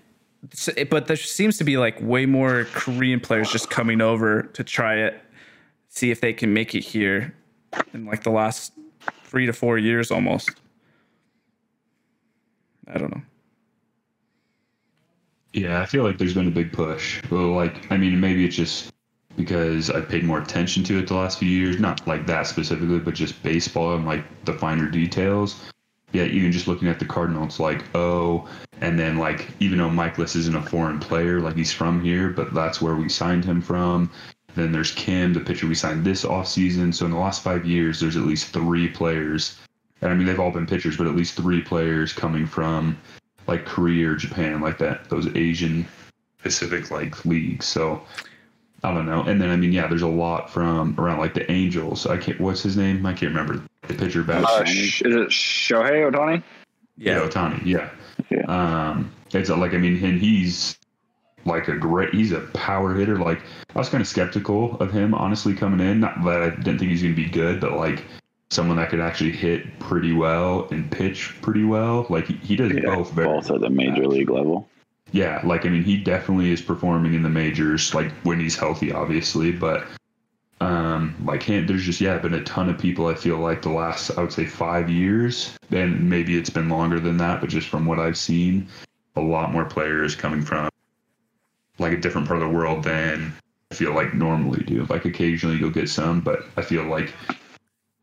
[0.52, 4.64] s- but there seems to be like way more Korean players just coming over to
[4.64, 5.20] try it,
[5.88, 7.34] see if they can make it here,
[7.92, 8.72] in like the last
[9.24, 10.50] three to four years almost.
[12.88, 13.22] I don't know.
[15.52, 17.22] Yeah, I feel like there's been a big push.
[17.30, 18.92] Well, like, I mean, maybe it's just
[19.36, 21.78] because I paid more attention to it the last few years.
[21.78, 25.60] Not like that specifically, but just baseball and like the finer details.
[26.12, 28.48] Yeah, even just looking at the Cardinals, like, oh,
[28.80, 32.54] and then like, even though Mikolas isn't a foreign player, like he's from here, but
[32.54, 34.10] that's where we signed him from.
[34.54, 36.94] Then there's Kim, the pitcher we signed this offseason.
[36.94, 39.58] So in the last five years, there's at least three players.
[40.00, 42.96] And I mean, they've all been pitchers, but at least three players coming from
[43.48, 45.86] like Korea or Japan, like that, those Asian
[46.38, 47.66] Pacific like leagues.
[47.66, 48.02] So
[48.84, 49.22] I don't know.
[49.22, 52.06] And then I mean, yeah, there's a lot from around like the Angels.
[52.06, 52.38] I can't.
[52.38, 53.06] What's his name?
[53.06, 53.64] I can't remember.
[53.88, 54.44] The pitcher back.
[54.44, 56.42] Uh, sh- is it Shohei Otani?
[56.96, 57.64] yeah, Yeah, Otani.
[57.64, 57.90] Yeah.
[58.30, 58.44] Yeah.
[58.46, 60.78] Um, it's uh, like I mean, and he's
[61.46, 62.12] like a great.
[62.12, 63.16] He's a power hitter.
[63.16, 63.40] Like
[63.74, 66.00] I was kind of skeptical of him, honestly, coming in.
[66.00, 68.04] Not that I didn't think he's going to be good, but like
[68.50, 72.06] someone that could actually hit pretty well and pitch pretty well.
[72.10, 74.68] Like he, he does Yeah, both very both at the major league level.
[75.14, 78.90] Yeah, like I mean, he definitely is performing in the majors, like when he's healthy,
[78.92, 79.52] obviously.
[79.52, 79.86] But
[80.60, 83.06] um, like him, there's just yeah, been a ton of people.
[83.06, 86.98] I feel like the last, I would say, five years, and maybe it's been longer
[86.98, 88.66] than that, but just from what I've seen,
[89.14, 90.68] a lot more players coming from
[91.78, 93.32] like a different part of the world than
[93.70, 94.84] I feel like normally do.
[94.90, 97.14] Like occasionally you'll get some, but I feel like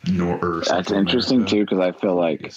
[0.08, 2.54] nor or That's interesting America- too, because I feel like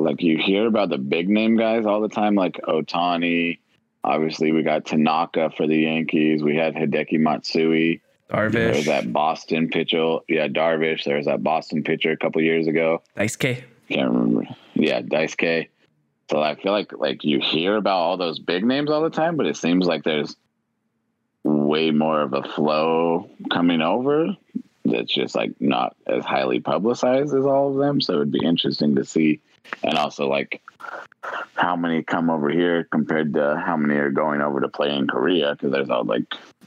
[0.00, 3.58] like you hear about the big name guys all the time, like Otani.
[4.02, 6.42] Obviously, we got Tanaka for the Yankees.
[6.42, 8.00] We had Hideki Matsui.
[8.28, 10.18] There was that Boston pitcher.
[10.28, 11.04] Yeah, Darvish.
[11.04, 13.02] There was that Boston pitcher a couple years ago.
[13.16, 13.64] Daisuke.
[13.90, 14.44] Can't remember.
[14.74, 15.68] Yeah, Dice K.
[16.30, 19.36] So I feel like like you hear about all those big names all the time,
[19.36, 20.36] but it seems like there's
[21.42, 24.36] way more of a flow coming over
[24.84, 28.00] that's just like not as highly publicized as all of them.
[28.00, 29.40] So it'd be interesting to see,
[29.82, 30.62] and also like
[31.54, 35.06] how many come over here compared to how many are going over to play in
[35.06, 36.24] Korea because there's all like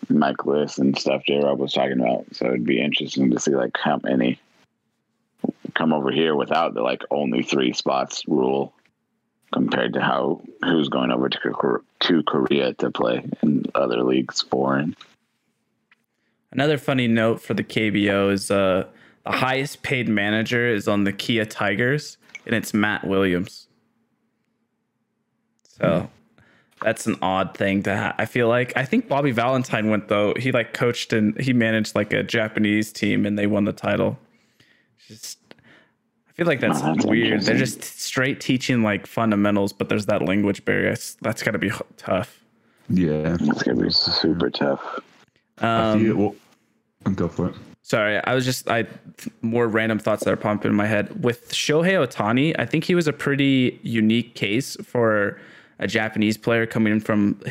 [0.08, 2.25] Mikolas and stuff J Rob was talking about.
[2.34, 4.39] So it'd be interesting to see like how many
[5.73, 8.73] come over here without the like only three spots rule
[9.51, 14.95] compared to how who's going over to to Korea to play in other leagues foreign.
[16.51, 18.86] Another funny note for the KBO is uh,
[19.25, 23.67] the highest paid manager is on the Kia Tigers, and it's Matt Williams.
[25.63, 26.10] So
[26.82, 28.15] that's an odd thing to have.
[28.17, 30.34] I feel like I think Bobby Valentine went though.
[30.38, 34.17] He like coached and he managed like a Japanese team, and they won the title.
[35.08, 35.39] Just
[36.34, 37.41] I feel like that's, oh, that's weird.
[37.41, 40.95] They're just straight teaching like fundamentals, but there's that language barrier.
[41.21, 42.39] That's got to be tough.
[42.89, 44.99] Yeah, it's gonna be super tough.
[45.60, 46.36] Um, well,
[47.15, 47.56] go for it.
[47.86, 48.86] Sorry, I was just I
[49.41, 51.22] more random thoughts that are popping in my head.
[51.22, 55.38] With Shohei Ohtani, I think he was a pretty unique case for
[55.80, 57.41] a Japanese player coming from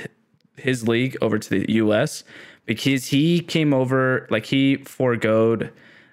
[0.56, 2.24] his league over to the U.S.
[2.64, 5.70] because he came over like he foregoed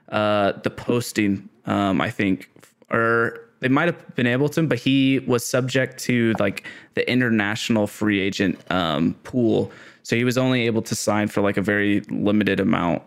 [0.10, 1.48] uh, the posting.
[1.66, 2.50] Um, I think,
[2.92, 7.88] or they might have been able to, but he was subject to like the international
[7.88, 9.72] free agent um, pool,
[10.04, 13.04] so he was only able to sign for like a very limited amount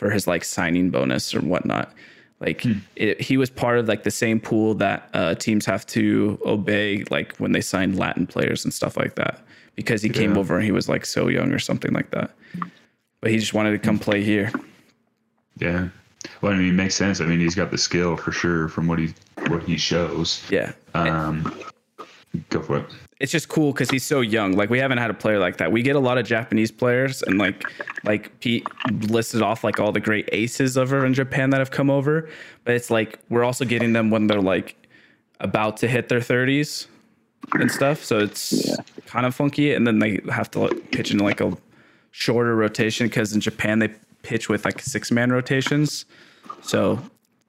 [0.00, 1.92] for his like signing bonus or whatnot.
[2.40, 2.78] Like hmm.
[2.96, 7.04] it, he was part of like the same pool that uh, teams have to obey,
[7.10, 9.42] like when they sign Latin players and stuff like that,
[9.76, 10.14] because he yeah.
[10.14, 12.30] came over and he was like so young or something like that.
[13.20, 14.50] But he just wanted to come play here.
[15.58, 15.90] Yeah.
[16.40, 17.20] Well, I mean, it makes sense.
[17.20, 19.12] I mean, he's got the skill for sure from what he
[19.48, 20.42] what he shows.
[20.48, 20.72] Yeah.
[20.94, 21.54] Um,
[22.48, 22.86] go for it
[23.20, 24.52] it's just cool because he's so young.
[24.52, 25.70] Like we haven't had a player like that.
[25.70, 27.62] We get a lot of Japanese players, and like
[28.02, 28.66] like Pete
[29.10, 32.28] listed off like all the great aces over in Japan that have come over.
[32.64, 34.74] But it's like we're also getting them when they're like
[35.38, 36.88] about to hit their thirties
[37.52, 38.02] and stuff.
[38.02, 38.76] So it's yeah.
[39.04, 41.54] kind of funky, and then they have to like, pitch in like a
[42.12, 43.88] shorter rotation because in Japan they
[44.22, 46.06] pitch with like six man rotations.
[46.62, 46.98] So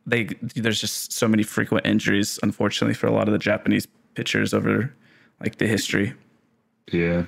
[0.05, 4.53] they there's just so many frequent injuries, unfortunately, for a lot of the Japanese pitchers
[4.53, 4.93] over
[5.41, 6.13] like the history.
[6.91, 7.25] Yeah.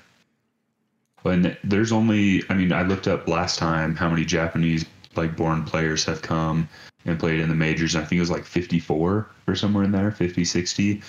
[1.24, 5.64] When there's only, I mean, I looked up last time how many Japanese like born
[5.64, 6.68] players have come
[7.06, 7.96] and played in the majors.
[7.96, 11.02] I think it was like 54 or somewhere in there, 50, 60.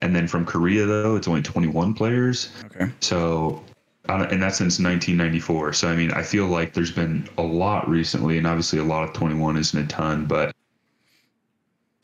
[0.00, 2.50] And then from Korea though, it's only 21 players.
[2.66, 2.90] Okay.
[3.00, 3.62] So,
[4.08, 5.72] and that's since 1994.
[5.74, 9.04] So I mean, I feel like there's been a lot recently, and obviously a lot
[9.04, 10.54] of 21 isn't a ton, but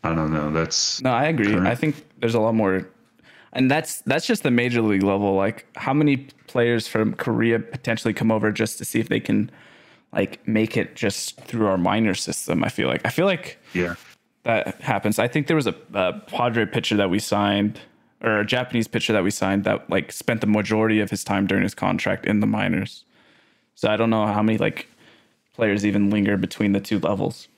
[0.04, 0.50] I don't know.
[0.52, 1.52] That's no, I agree.
[1.52, 1.66] Current.
[1.66, 2.88] I think there's a lot more
[3.52, 5.34] and that's that's just the major league level.
[5.34, 9.50] Like, how many players from Korea potentially come over just to see if they can
[10.12, 12.64] like make it just through our minor system?
[12.64, 13.94] I feel like I feel like yeah
[14.44, 15.18] that happens.
[15.18, 17.80] I think there was a, a Padre pitcher that we signed
[18.22, 21.46] or a Japanese pitcher that we signed that like spent the majority of his time
[21.46, 23.04] during his contract in the minors.
[23.74, 24.88] So I don't know how many like
[25.54, 27.48] players even linger between the two levels.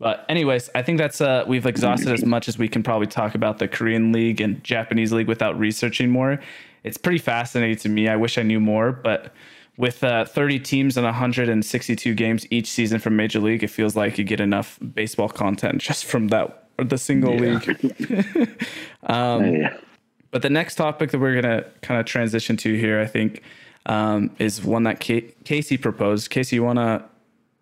[0.00, 3.34] But anyways, I think that's uh we've exhausted as much as we can probably talk
[3.36, 6.40] about the Korean league and Japanese league without researching more.
[6.82, 8.08] It's pretty fascinating to me.
[8.08, 9.34] I wish I knew more, but
[9.76, 14.18] with uh, 30 teams and 162 games each season from Major League, it feels like
[14.18, 17.58] you get enough baseball content just from that the single yeah.
[17.58, 18.66] league.
[19.04, 19.76] um, yeah.
[20.30, 23.42] But the next topic that we're gonna kind of transition to here, I think,
[23.84, 26.30] um, is one that Casey proposed.
[26.30, 27.04] Casey, you want to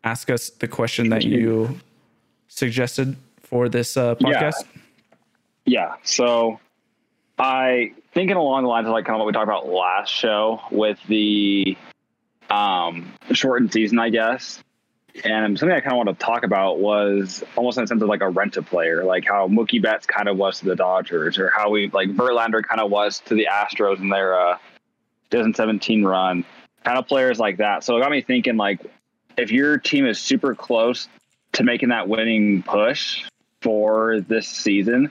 [0.04, 1.80] ask us the question that you
[2.58, 4.64] suggested for this uh, podcast?
[5.64, 5.80] Yeah.
[5.80, 5.94] yeah.
[6.02, 6.60] So
[7.38, 10.60] I thinking along the lines of like kind of what we talked about last show
[10.70, 11.76] with the
[12.50, 14.62] um, shortened season, I guess.
[15.24, 18.08] And something I kind of want to talk about was almost in the sense of
[18.08, 21.38] like a rent a player, like how Mookie Betts kind of was to the Dodgers,
[21.38, 24.58] or how we like Verlander kind of was to the Astros in their uh,
[25.30, 26.44] 2017 run,
[26.84, 27.82] kind of players like that.
[27.82, 28.80] So it got me thinking like
[29.36, 31.08] if your team is super close
[31.52, 33.24] to making that winning push
[33.60, 35.10] for this season.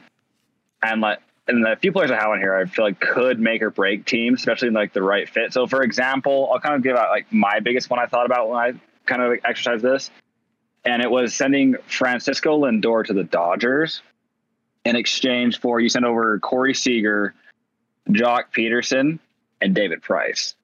[0.82, 3.62] And like and the few players I have on here, I feel like could make
[3.62, 5.54] or break teams, especially in like the right fit.
[5.54, 8.50] So, for example, I'll kind of give out like my biggest one I thought about
[8.50, 8.73] when I
[9.06, 10.12] kind of exercised this,
[10.84, 14.02] and it was sending Francisco Lindor to the Dodgers
[14.84, 17.34] in exchange for you send over Corey Seager,
[18.10, 19.19] Joc Pederson,
[19.62, 20.56] and David Price,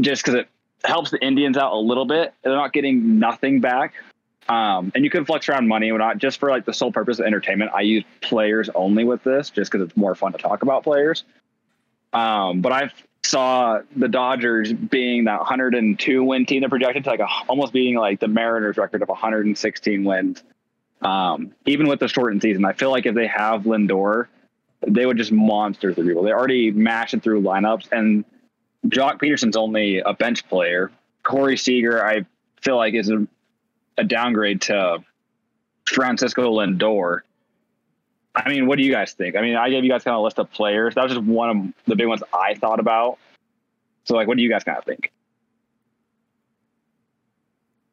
[0.00, 0.48] just because it
[0.84, 2.32] helps the Indians out a little bit.
[2.42, 3.94] They're not getting nothing back
[4.48, 7.18] um, and you can flex around money or not just for like the sole purpose
[7.18, 7.72] of entertainment.
[7.74, 11.24] I use players only with this just because it's more fun to talk about players.
[12.12, 12.90] Um, but I
[13.24, 16.60] saw the Dodgers being that 102 win team.
[16.60, 20.42] They're projected to like a, almost being like the Mariners record of 116 wins.
[21.02, 24.28] Um, even with the shortened season, I feel like if they have Lindor,
[24.86, 26.22] they would just monster through people.
[26.22, 28.24] They already mashed it through lineups, and
[28.86, 30.90] Joc Pederson's only a bench player.
[31.22, 32.24] Corey Seager, I
[32.62, 33.26] feel like is a
[33.98, 34.98] a downgrade to
[35.86, 37.20] Francisco Lindor.
[38.34, 39.36] I mean, what do you guys think?
[39.36, 40.94] I mean, I gave you guys kind of a list of players.
[40.94, 43.18] That was just one of the big ones I thought about.
[44.04, 45.10] So, like, what do you guys kind of think?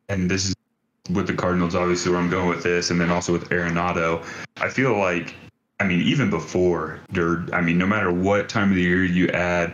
[0.10, 0.56] and this is
[1.12, 4.24] with the Cardinals, obviously, where I'm going with this, and then also with Arenado.
[4.58, 5.36] I feel like,
[5.80, 7.02] I mean, even before
[7.52, 9.74] I mean, no matter what time of the year you add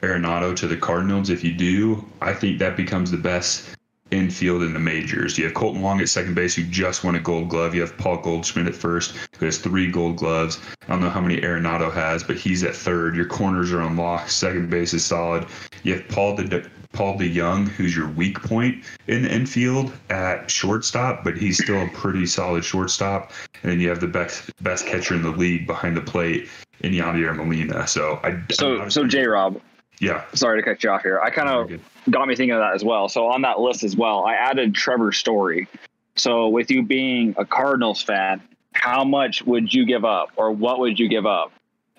[0.00, 3.68] Arenado to the Cardinals, if you do, I think that becomes the best
[4.12, 5.38] infield in the majors.
[5.38, 7.74] You have Kolten Wong at second base, who just won a Gold Glove.
[7.74, 10.60] You have Paul Goldschmidt at first, who has three Gold Gloves.
[10.86, 13.16] I don't know how many Arenado has, but he's at third.
[13.16, 14.30] Your corners are unlocked.
[14.30, 15.46] Second base is solid.
[15.82, 21.24] You have Paul De Paul DeJong, who's your weak point in the infield at shortstop,
[21.24, 23.32] but he's still a pretty solid shortstop.
[23.62, 26.48] And then you have the best best catcher in the league behind the plate
[26.80, 27.86] in Yadier Molina.
[27.86, 29.60] So I so so J Rob.
[30.02, 30.24] Yeah.
[30.34, 31.20] Sorry to cut you off here.
[31.20, 33.08] I kind of got me thinking of that as well.
[33.08, 35.68] So on that list as well, I added Trevor Story.
[36.16, 40.80] So with you being a Cardinals fan, how much would you give up, or what
[40.80, 41.52] would you give up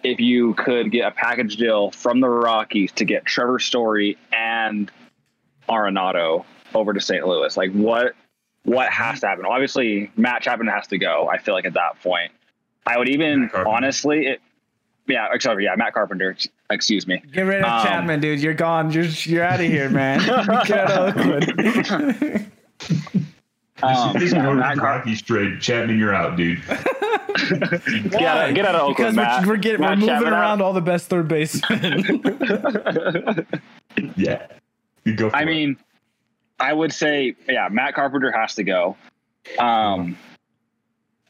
[0.04, 4.92] if you could get a package deal from the Rockies to get Trevor Story and
[5.70, 6.44] Arenado
[6.76, 7.26] over to St.
[7.26, 7.56] Louis?
[7.56, 8.16] Like what
[8.64, 9.46] what has to happen?
[9.46, 11.30] Obviously, Matt Chapman has to go.
[11.30, 12.34] I feel like at that point,
[12.86, 14.42] I would even honestly, it,
[15.08, 16.36] yeah, sorry, yeah, Matt Carpenter.
[16.74, 17.22] Excuse me.
[17.32, 18.42] Get rid of um, Chapman, dude.
[18.42, 18.92] You're gone.
[18.92, 20.20] You're you're out of here, man.
[20.66, 22.52] Get out of Oakland.
[23.84, 25.60] Um, this is yeah, Matt Car- straight.
[25.60, 26.62] Chapman, you're out, dude.
[26.68, 29.46] get, out, get out of Oakland, because Matt.
[29.46, 30.66] we're, we're, getting, we're moving Chapman around out.
[30.66, 32.22] all the best third basemen.
[34.16, 34.48] yeah,
[35.04, 35.30] you go.
[35.34, 35.46] I it.
[35.46, 35.78] mean,
[36.60, 38.96] I would say, yeah, Matt Carpenter has to go.
[39.60, 40.18] Um,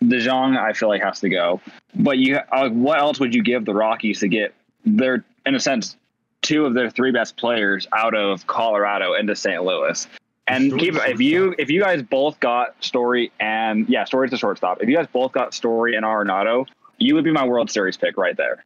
[0.04, 1.60] DeJong, I feel like has to go.
[1.96, 4.54] But you, uh, what else would you give the Rockies to get
[4.86, 5.98] their, in a sense,
[6.42, 9.64] two of their three best players out of Colorado into St.
[9.64, 10.08] Louis?
[10.46, 14.82] And keep if you if you guys both got Story and yeah, Story's the shortstop.
[14.82, 16.66] If you guys both got Story and Arenado,
[16.98, 18.66] you would be my World Series pick right there.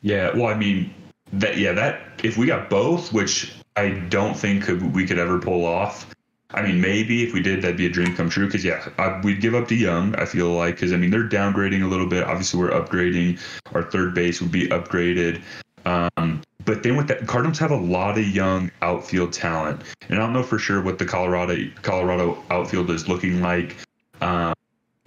[0.00, 0.92] Yeah, well, I mean
[1.34, 5.38] that yeah that if we got both, which I don't think could, we could ever
[5.38, 6.06] pull off.
[6.54, 8.46] I mean, maybe if we did, that'd be a dream come true.
[8.46, 10.18] Because yeah, I, we'd give up DeJong.
[10.18, 12.24] I feel like because I mean they're downgrading a little bit.
[12.24, 13.40] Obviously, we're upgrading.
[13.74, 15.42] Our third base would be upgraded.
[15.84, 20.22] Um, but then with that, Cardinals have a lot of young outfield talent, and I
[20.22, 23.76] don't know for sure what the Colorado Colorado outfield is looking like.
[24.20, 24.54] Um,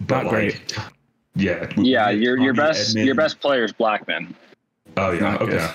[0.00, 0.78] but Not like, great.
[1.34, 3.06] yeah, yeah, your your best Edman.
[3.06, 4.34] your best player is Blackmon.
[4.96, 5.52] Oh yeah, okay.
[5.52, 5.70] Good.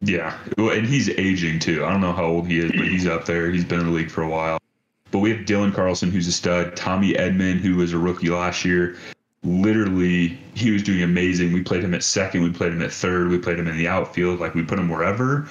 [0.00, 1.84] Yeah, well, and he's aging too.
[1.84, 3.50] I don't know how old he is, but he's up there.
[3.50, 4.57] He's been in the league for a while.
[5.10, 6.76] But we have Dylan Carlson, who's a stud.
[6.76, 8.96] Tommy Edman, who was a rookie last year
[9.44, 11.52] literally he was doing amazing.
[11.52, 13.88] We played him at second, we played him at third, we played him in the
[13.88, 15.48] outfield, like we put him wherever.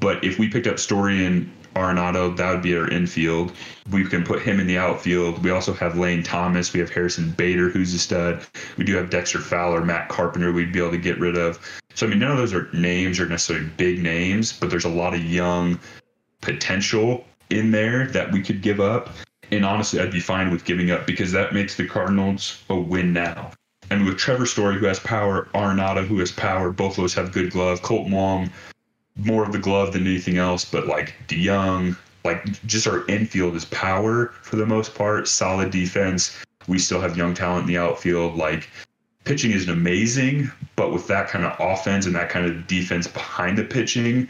[0.00, 3.52] But if we picked up Story and Arenado, that would be our infield.
[3.90, 5.42] We can put him in the outfield.
[5.44, 6.72] We also have Lane Thomas.
[6.72, 8.44] We have Harrison Bader, who's a stud.
[8.76, 10.52] We do have Dexter Fowler, Matt Carpenter.
[10.52, 11.58] We'd be able to get rid of.
[11.94, 14.88] So I mean, none of those are names or necessarily big names, but there's a
[14.88, 15.78] lot of young
[16.40, 19.10] potential in there that we could give up.
[19.50, 23.12] And honestly, I'd be fine with giving up because that makes the Cardinals a win
[23.12, 23.52] now.
[23.90, 27.32] And with Trevor Story, who has power, Arenado, who has power, both of those have
[27.32, 27.80] good glove.
[27.80, 28.50] Kolten Wong,
[29.16, 33.64] more of the glove than anything else, but like DeJong, like just our infield is
[33.66, 36.36] power for the most part, solid defense.
[36.66, 38.36] We still have young talent in the outfield.
[38.36, 38.68] Like
[39.24, 43.56] pitching isn't amazing, but with that kind of offense and that kind of defense behind
[43.56, 44.28] the pitching,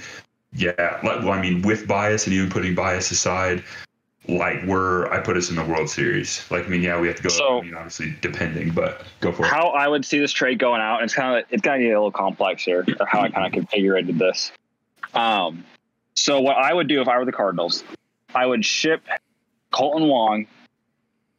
[0.53, 3.63] yeah, well, I mean, with bias and even putting bias aside,
[4.29, 6.45] like where I put us in the World Series.
[6.51, 7.29] Like I mean, yeah, we have to go.
[7.29, 9.63] So, I mean, obviously depending, but go for how it.
[9.63, 11.89] How I would see this trade going out, and it's kind of it's kind of
[11.89, 14.53] a little complex here, or how I kind of configured this.
[15.15, 15.65] Um,
[16.15, 17.85] so what I would do if I were the Cardinals,
[18.35, 19.03] I would ship
[19.73, 20.47] Kolten Wong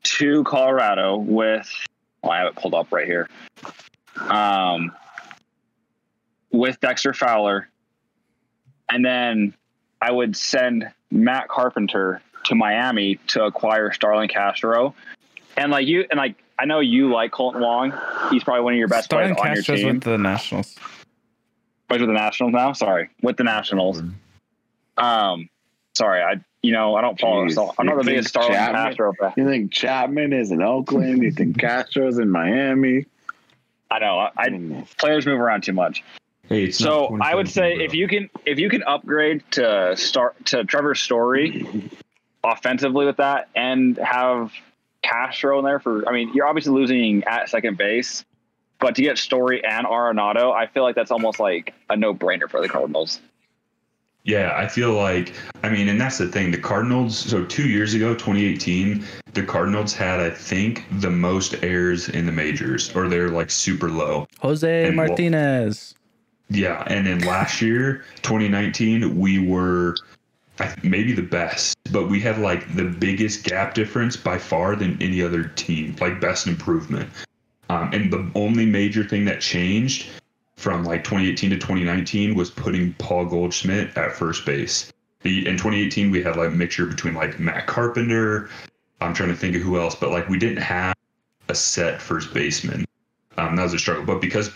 [0.04, 1.70] to Colorado with.
[2.24, 3.30] Well, I have it pulled up right here.
[4.18, 4.92] Um,
[6.52, 7.70] with Dexter Fowler,
[8.90, 9.54] and then
[10.02, 14.96] I would send Matt Carpenter to Miami to acquire Starlin Castro.
[15.58, 17.94] And like you, and like I know you like Kolten Wong.
[18.32, 19.96] He's probably one of your best Starlin players Castro's on your team.
[20.00, 20.76] with the Nationals.
[21.88, 22.74] Plays with the Nationals now.
[22.74, 24.02] Sorry, with the Nationals.
[24.98, 25.50] Um,
[25.94, 27.48] sorry, I you know I don't follow.
[27.50, 29.34] So I'm not the biggest Starlin Chapman, Castro fan.
[29.38, 31.24] You think Chapman is in Oakland?
[31.24, 33.06] you think Castro's in Miami?
[33.92, 34.20] I know.
[34.20, 36.04] I, I players move around too much.
[36.50, 37.86] Hey, so I would say bro.
[37.86, 41.90] if you can if you can upgrade to start to Trevor Story
[42.44, 44.52] offensively with that and have
[45.04, 48.26] Castro in there for, I mean, you're obviously losing at second base,
[48.80, 52.50] but to get Story and Arenado, I feel like that's almost like a no brainer
[52.50, 53.22] for the Cardinals.
[54.24, 55.34] Yeah, I feel like
[55.64, 56.50] I mean, and that's the thing.
[56.52, 57.16] The Cardinals.
[57.18, 62.32] So two years ago, 2018, the Cardinals had I think the most errors in the
[62.32, 64.28] majors, or they're like super low.
[64.40, 65.94] Jose And what- Martinez.
[66.50, 69.96] Yeah, and then last year, 2019, we were
[70.84, 75.22] maybe the best, but we had like the biggest gap difference by far than any
[75.22, 77.10] other team, like best improvement.
[77.70, 80.10] Um, and the only major thing that changed
[80.58, 84.92] from like 2018 to 2019 was putting Paul Goldschmidt at first base.
[85.22, 88.50] The, in 2018, we had like a mixture between like Matt Carpenter.
[89.02, 90.96] I'm trying to think of who else, but like we didn't have
[91.48, 92.86] a set first baseman.
[93.38, 94.04] Um, that was a struggle.
[94.04, 94.52] But because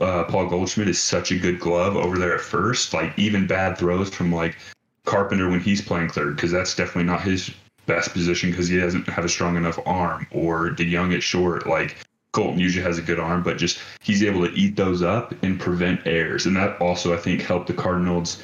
[0.00, 2.92] uh, Paul Goldschmidt is such a good glove over there at first.
[2.92, 4.56] Like even bad throws from like
[5.04, 7.50] Carpenter when he's playing third, because that's definitely not his
[7.86, 10.26] best position because he doesn't have a strong enough arm.
[10.30, 11.96] Or DeJong at short, like
[12.32, 15.60] Kolten usually has a good arm, but just he's able to eat those up and
[15.60, 18.42] prevent errors, and that also I think helped the Cardinals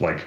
[0.00, 0.24] like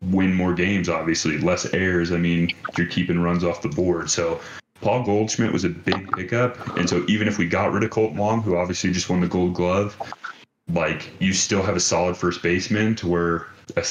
[0.00, 0.88] win more games.
[0.88, 2.12] Obviously, less errors.
[2.12, 4.40] I mean, you're keeping runs off the board, so.
[4.84, 8.12] Paul Goldschmidt was a big pickup, and so even if we got rid of Colt
[8.16, 9.96] Long, who obviously just won the Gold Glove,
[10.74, 13.82] like you still have a solid first baseman to where a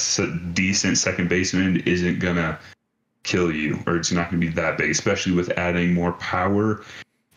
[0.52, 2.60] decent second baseman isn't gonna
[3.24, 6.84] kill you, or it's not gonna be that big, especially with adding more power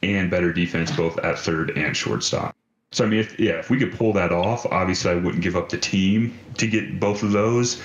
[0.03, 2.55] and better defense both at third and shortstop.
[2.91, 5.55] So I mean, if, yeah, if we could pull that off, obviously I wouldn't give
[5.55, 7.81] up the team to get both of those.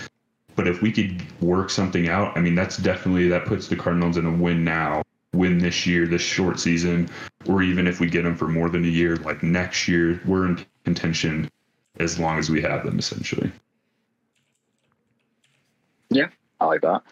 [0.54, 4.18] But if we could work something out, I mean, that's definitely that puts the Cardinals
[4.18, 5.01] in a win now,
[5.34, 7.08] win this year, this short season,
[7.46, 10.46] or even if we get them for more than a year, like next year, we're
[10.46, 11.50] in contention
[11.98, 13.50] as long as we have them, essentially.
[16.10, 16.28] Yeah,
[16.60, 17.02] I like that.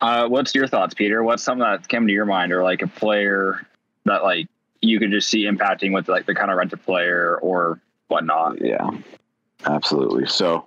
[0.00, 1.22] Uh, what's your thoughts, Peter?
[1.22, 3.66] What's something that came to your mind, or like a player
[4.04, 4.48] that like
[4.80, 8.60] you could just see impacting with like the kind of rented player or whatnot?
[8.60, 8.90] Yeah,
[9.66, 10.26] absolutely.
[10.26, 10.66] So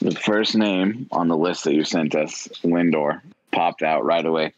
[0.00, 3.20] the first name on the list that you sent us, Lindor,
[3.52, 4.52] popped out right away.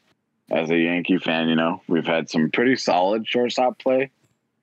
[0.50, 4.10] As a Yankee fan, you know, we've had some pretty solid shortstop play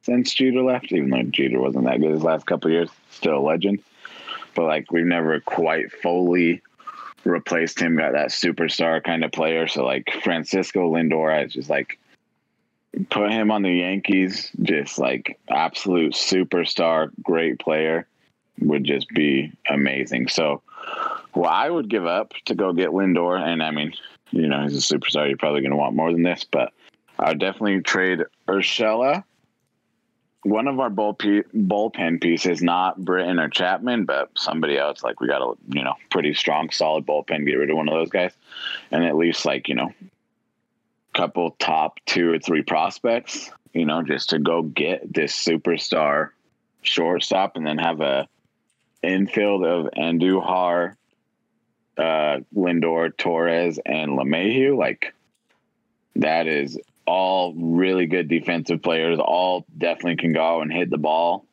[0.01, 3.39] since Jeter left, even though Jeter wasn't that good his last couple years, still a
[3.39, 3.79] legend.
[4.55, 6.61] But like we've never quite fully
[7.25, 9.67] replaced him, got that superstar kind of player.
[9.67, 11.99] So like Francisco Lindor, I just like
[13.09, 18.07] put him on the Yankees, just like absolute superstar, great player
[18.59, 20.27] would just be amazing.
[20.27, 20.61] So,
[21.33, 23.93] what I would give up to go get Lindor, and I mean,
[24.33, 25.27] you know, he's a superstar.
[25.27, 26.73] You're probably going to want more than this, but
[27.19, 29.23] I would definitely trade Urshela.
[30.41, 35.03] One of our bull pe- bullpen pieces, not Britton or Chapman, but somebody else.
[35.03, 37.45] Like we got a you know pretty strong, solid bullpen.
[37.45, 38.33] Get rid of one of those guys,
[38.91, 39.93] and at least like you know,
[41.13, 43.51] couple top two or three prospects.
[43.73, 46.31] You know, just to go get this superstar
[46.81, 48.27] shortstop, and then have a
[49.01, 50.95] infield of Andujar,
[51.97, 55.13] uh, Lindor, Torres, and LeMahieu, like
[56.15, 59.19] that is all really good defensive players.
[59.19, 61.45] All definitely can go and hit the ball.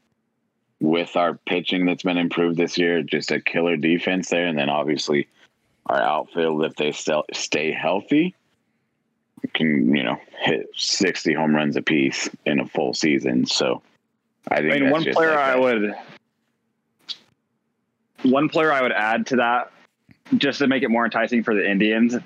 [0.83, 4.71] With our pitching that's been improved this year, just a killer defense there, and then
[4.71, 5.29] obviously
[5.85, 8.35] our outfield, if they still stay healthy,
[9.53, 13.45] can you know hit sixty home runs apiece in a full season.
[13.45, 13.83] So
[14.49, 15.95] I think I mean, one player like I would,
[18.23, 19.73] one player I would add to that,
[20.37, 22.17] just to make it more enticing for the Indians,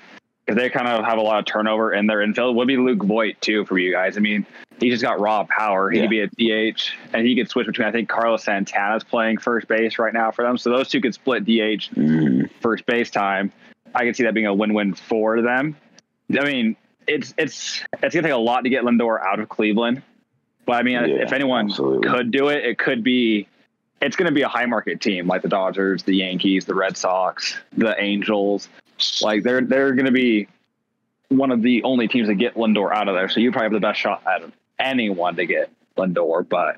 [0.45, 3.03] because they kind of have a lot of turnover in their infield, would be Luke
[3.03, 4.17] Voit too for you guys.
[4.17, 4.47] I mean,
[4.81, 5.91] he just got raw power.
[5.91, 7.87] He could be a DH, and he could switch between.
[7.89, 11.15] I think Carlos Santana's playing first base right now for them, so those two could
[11.15, 12.51] split DH Mhm.
[12.61, 13.53] first base time.
[13.95, 15.77] I could see that being a win-win for them.
[16.37, 16.77] I mean,
[17.07, 20.03] it's it's it's gonna take a lot to get Lindor out of Cleveland,
[20.67, 22.09] but I mean, Yeah, if anyone absolutely.
[22.09, 23.47] could do it, it could be.
[24.05, 26.97] It's going to be a high market team like the Dodgers, the Yankees, the Red
[26.97, 28.69] Sox, the Angels.
[29.23, 30.47] Like they're they're going to be
[31.29, 33.29] one of the only teams that get Lindor out of there.
[33.29, 36.47] So you probably have the best shot out of anyone to get Lindor.
[36.49, 36.77] But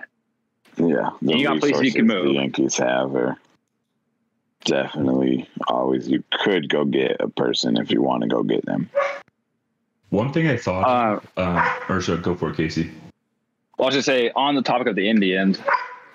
[0.77, 2.27] Yeah, the You got places you can move.
[2.27, 3.37] The Yankees have are
[4.65, 6.09] definitely always.
[6.09, 8.89] You could go get a person if you want to go get them.
[10.11, 12.93] One thing I thought, uh, uh, or so go for it, Casey.
[13.77, 15.59] Well, I was just say on the topic of the Indians,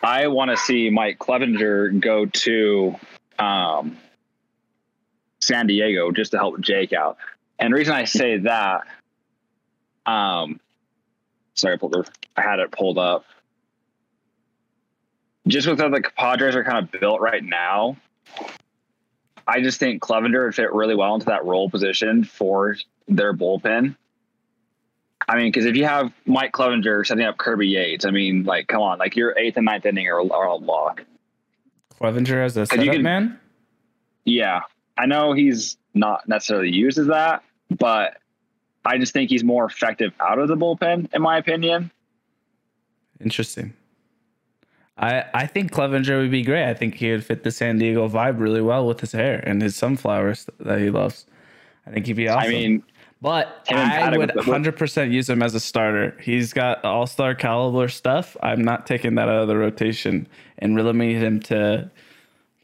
[0.03, 2.95] I want to see Mike Clevinger go to
[3.37, 3.97] um,
[5.39, 7.17] San Diego just to help Jake out.
[7.59, 8.81] And the reason I say that,
[10.05, 10.59] um,
[11.53, 13.25] sorry, I, pulled the, I had it pulled up.
[15.47, 17.97] Just with how the Padres are kind of built right now,
[19.47, 22.77] I just think Clevinger would fit really well into that role position for
[23.07, 23.95] their bullpen.
[25.27, 28.67] I mean, because if you have Mike Clevinger setting up Kirby Yates, I mean, like,
[28.67, 31.03] come on, like your eighth and ninth inning are, are a lock.
[31.99, 33.39] Clevinger as a you setup can- man.
[34.25, 34.61] Yeah,
[34.97, 38.17] I know he's not necessarily used as that, but
[38.85, 41.91] I just think he's more effective out of the bullpen, in my opinion.
[43.19, 43.73] Interesting.
[44.97, 46.67] I I think Clevinger would be great.
[46.69, 49.61] I think he would fit the San Diego vibe really well with his hair and
[49.61, 51.25] his sunflowers that he loves.
[51.85, 52.47] I think he'd be awesome.
[52.47, 52.83] I mean,
[53.21, 56.17] but I would 100% use him as a starter.
[56.21, 58.35] He's got all star caliber stuff.
[58.41, 61.91] I'm not taking that out of the rotation and limiting him to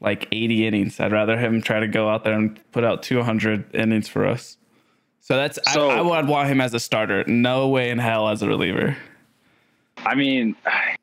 [0.00, 0.98] like 80 innings.
[1.00, 4.56] I'd rather him try to go out there and put out 200 innings for us.
[5.20, 7.24] So that's So- I, I would want him as a starter.
[7.26, 8.96] No way in hell as a reliever.
[9.98, 10.56] I mean,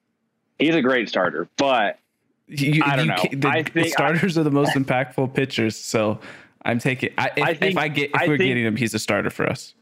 [0.59, 1.99] he's a great starter, but
[2.47, 3.15] You- I don't know.
[3.31, 5.77] The, I the think- starters are the most impactful pitchers.
[5.77, 6.19] So
[6.65, 7.11] I'm taking.
[7.17, 9.29] I, if, I if I get if I we're think- getting him, he's a starter
[9.29, 9.73] for us.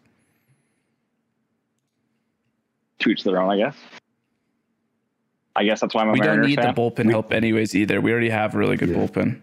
[2.99, 3.75] to each their own, I guess.
[5.55, 6.73] I guess that's why I'm a we don't need fan.
[6.73, 7.99] the bullpen help anyways either.
[8.01, 8.95] We already have a really good Yeah.
[8.95, 9.41] bullpen.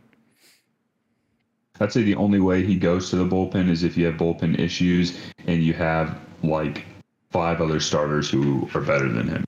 [1.78, 4.58] I'd say the only way he goes to the bullpen is if you have bullpen
[4.58, 6.84] issues and you have like
[7.30, 9.44] five other starters who are better than him,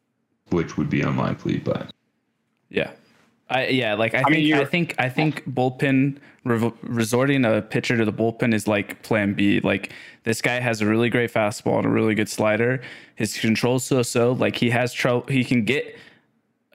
[0.51, 1.59] which would be unlikely.
[1.59, 1.91] But
[2.71, 2.91] Yeah.
[3.53, 7.97] I yeah, like I, mean, think I think I think bullpen rev- resorting a pitcher
[7.97, 9.61] to the bullpen is like plan B.
[9.61, 9.93] Like
[10.25, 12.81] this guy has a really great fastball and a really good slider.
[13.15, 14.33] His control's so so.
[14.33, 15.27] Like he has trouble.
[15.29, 15.97] He can get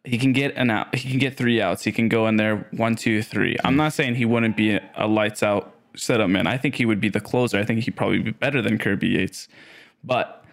[0.03, 0.93] he can get an out.
[0.95, 1.83] He can get three outs.
[1.83, 3.57] He can go in there one, two, three.
[3.63, 6.47] I'm not saying he wouldn't be a lights out setup man.
[6.47, 7.57] I think he would be the closer.
[7.57, 9.47] I think he'd probably be better than Kirby Yates.
[10.03, 10.45] But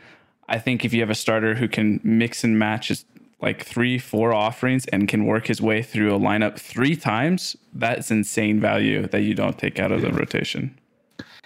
[0.48, 3.04] I think if you have a starter who can mix and match his
[3.44, 8.10] like three, four offerings and can work his way through a lineup three times, that's
[8.10, 10.76] insane value that you don't take out of the rotation.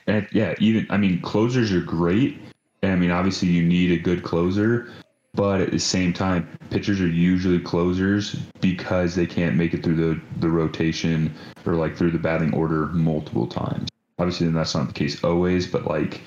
[0.07, 2.39] and yeah, even I mean closers are great.
[2.83, 4.89] And I mean obviously you need a good closer,
[5.35, 9.97] but at the same time, pitchers are usually closers because they can't make it through
[9.97, 11.35] the the rotation
[11.67, 13.89] or like through the batting order multiple times.
[14.19, 16.21] Obviously, then that's not the case always, but like,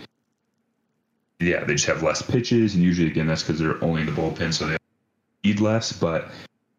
[1.40, 4.14] yeah, they just have less pitches, and usually again that's because they're only in the
[4.14, 4.78] bullpen, so they
[5.44, 5.92] need less.
[5.92, 6.30] But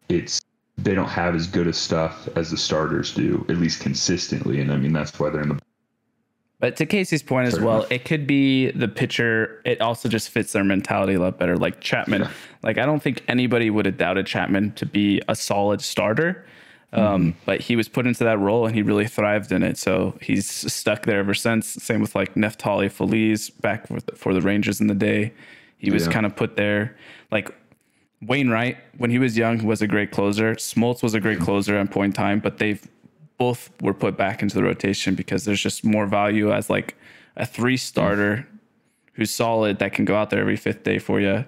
[0.09, 0.41] it's
[0.77, 4.71] they don't have as good of stuff as the starters do, at least consistently, and
[4.71, 5.59] I mean that's why they're in the
[6.59, 7.91] But to Casey's point as Fair well, enough.
[7.91, 9.61] it could be the pitcher.
[9.65, 11.57] It also just fits their mentality a lot better.
[11.57, 12.31] Like Chapman, Yeah.
[12.63, 16.45] like I don't think anybody would have doubted Chapman to be a solid starter.
[16.93, 17.03] Mm-hmm.
[17.03, 19.77] Um, But he was put into that role and he really thrived in it.
[19.77, 21.67] So he's stuck there ever since.
[21.67, 25.33] Same with like Neftali Feliz back for the, for the Rangers in the day.
[25.77, 26.13] He was Yeah.
[26.13, 26.95] kind of put there.
[27.31, 27.53] Like
[28.25, 30.55] Wainwright, when he was young, was a great closer.
[30.55, 32.87] Smoltz was a great closer at point in time, but they've
[33.37, 36.95] both were put back into the rotation because there's just more value as like
[37.35, 38.47] a three starter
[39.13, 41.45] who's solid that can go out there every fifth day for you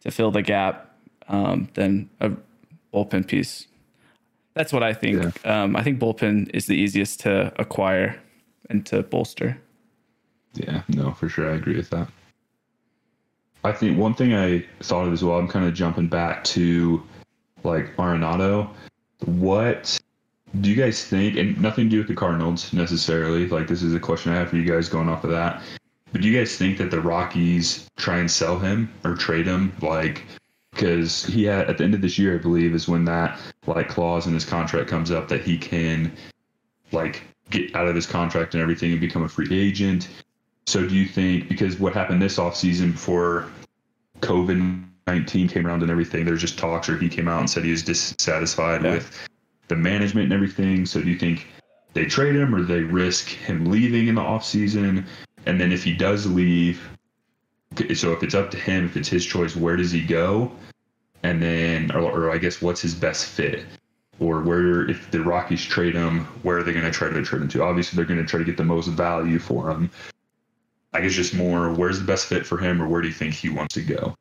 [0.00, 0.94] to fill the gap
[1.28, 2.30] um, than a
[2.92, 3.66] bullpen piece.
[4.54, 5.44] That's what I think.
[5.46, 8.20] Um, I think bullpen is the easiest to acquire
[8.70, 9.60] and to bolster.
[10.54, 11.50] Yeah, no, for sure.
[11.50, 12.08] I agree with that.
[13.64, 17.02] I think one thing I thought of as well, I'm kind of jumping back to
[17.64, 18.68] like Arenado.
[19.24, 19.98] What
[20.60, 21.36] do you guys think?
[21.36, 23.48] And nothing to do with the Cardinals necessarily.
[23.48, 25.62] Like, this is a question I have for you guys going off of that.
[26.12, 29.72] But do you guys think that the Rockies try and sell him or trade him?
[29.80, 30.22] Like,
[30.70, 33.88] because he had at the end of this year, I believe, is when that like
[33.88, 36.12] clause in his contract comes up that he can
[36.92, 40.08] like get out of his contract and everything and become a free agent.
[40.66, 43.46] So do you think because what happened this offseason before
[44.20, 47.64] COVID nineteen came around and everything, there's just talks or he came out and said
[47.64, 48.92] he was dissatisfied Yeah.
[48.92, 49.28] with
[49.68, 50.86] the management and everything.
[50.86, 51.46] So do you think
[51.92, 55.04] they trade him or they risk him leaving in the offseason?
[55.46, 56.80] And then if he does leave,
[57.94, 60.50] so if it's up to him, if it's his choice, where does he go?
[61.22, 63.64] And then, or, or I guess, what's his best fit?
[64.20, 67.42] Or where, if the Rockies trade him, where are they going to try to trade
[67.42, 67.62] him to?
[67.62, 69.90] Obviously, they're going to try to get the most value for him.
[70.94, 73.34] I guess just more, where's the best fit for him, or where do you think
[73.34, 74.16] he wants to go?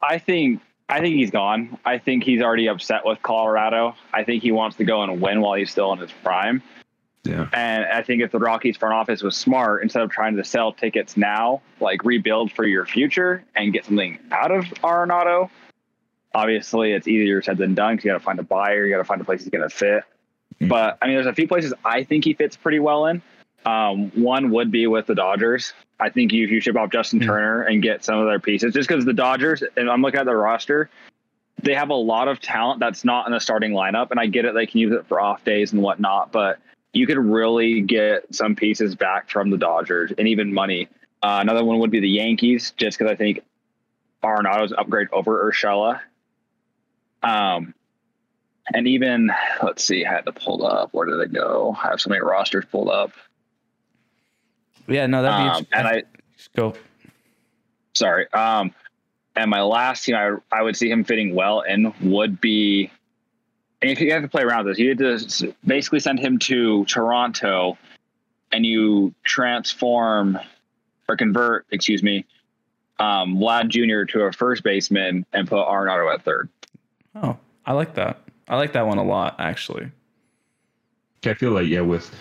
[0.00, 1.78] I think I think he's gone.
[1.84, 3.94] I think he's already upset with Colorado.
[4.14, 6.62] I think he wants to go and win while he's still in his prime.
[7.24, 7.48] Yeah.
[7.52, 10.72] And I think if the Rockies front office was smart, instead of trying to sell
[10.72, 15.50] tickets now, like rebuild for your future and get something out of Arenado,
[16.34, 18.98] obviously it's easier said than done because you got to find a buyer, you got
[18.98, 20.04] to find a place he's going to fit.
[20.60, 20.68] Mhm.
[20.68, 23.20] But I mean, there's a few places I think he fits pretty well in.
[23.66, 25.72] Um, one would be with the Dodgers.
[26.00, 27.26] I think you, if you ship off Justin Mhm.
[27.26, 30.26] Turner and get some of their pieces, just because the Dodgers, and I'm looking at
[30.26, 30.88] their roster,
[31.62, 34.10] they have a lot of talent that's not in the starting lineup.
[34.10, 36.60] And I get it, they can use it for off days and whatnot, but
[36.92, 40.88] you could really get some pieces back from the Dodgers and even money.
[41.22, 43.42] Uh, another one would be the Yankees, just because I think
[44.22, 46.00] Arenado's upgrade over Urshela.
[47.22, 47.74] Um,
[48.72, 49.32] and even
[49.62, 50.90] let's see, I had to pull up.
[50.92, 51.76] Where did it go?
[51.82, 53.10] I have so many rosters pulled up.
[54.88, 56.02] Yeah, no, that'd be Um, and I
[56.56, 56.74] go.
[57.94, 58.30] sorry.
[58.32, 58.74] Um,
[59.36, 62.90] and my last team, I I would see him fitting well in would be.
[63.80, 66.38] And if you have to play around with this, you had to basically send him
[66.40, 67.78] to Toronto,
[68.50, 70.38] and you transform
[71.08, 72.24] or convert, excuse me,
[72.98, 74.04] um, Vlad Jr.
[74.12, 76.48] to a first baseman and put Arenado at third.
[77.14, 78.20] Oh, I like that.
[78.48, 79.90] I like that one a lot, actually.
[81.24, 82.12] I feel like yeah, with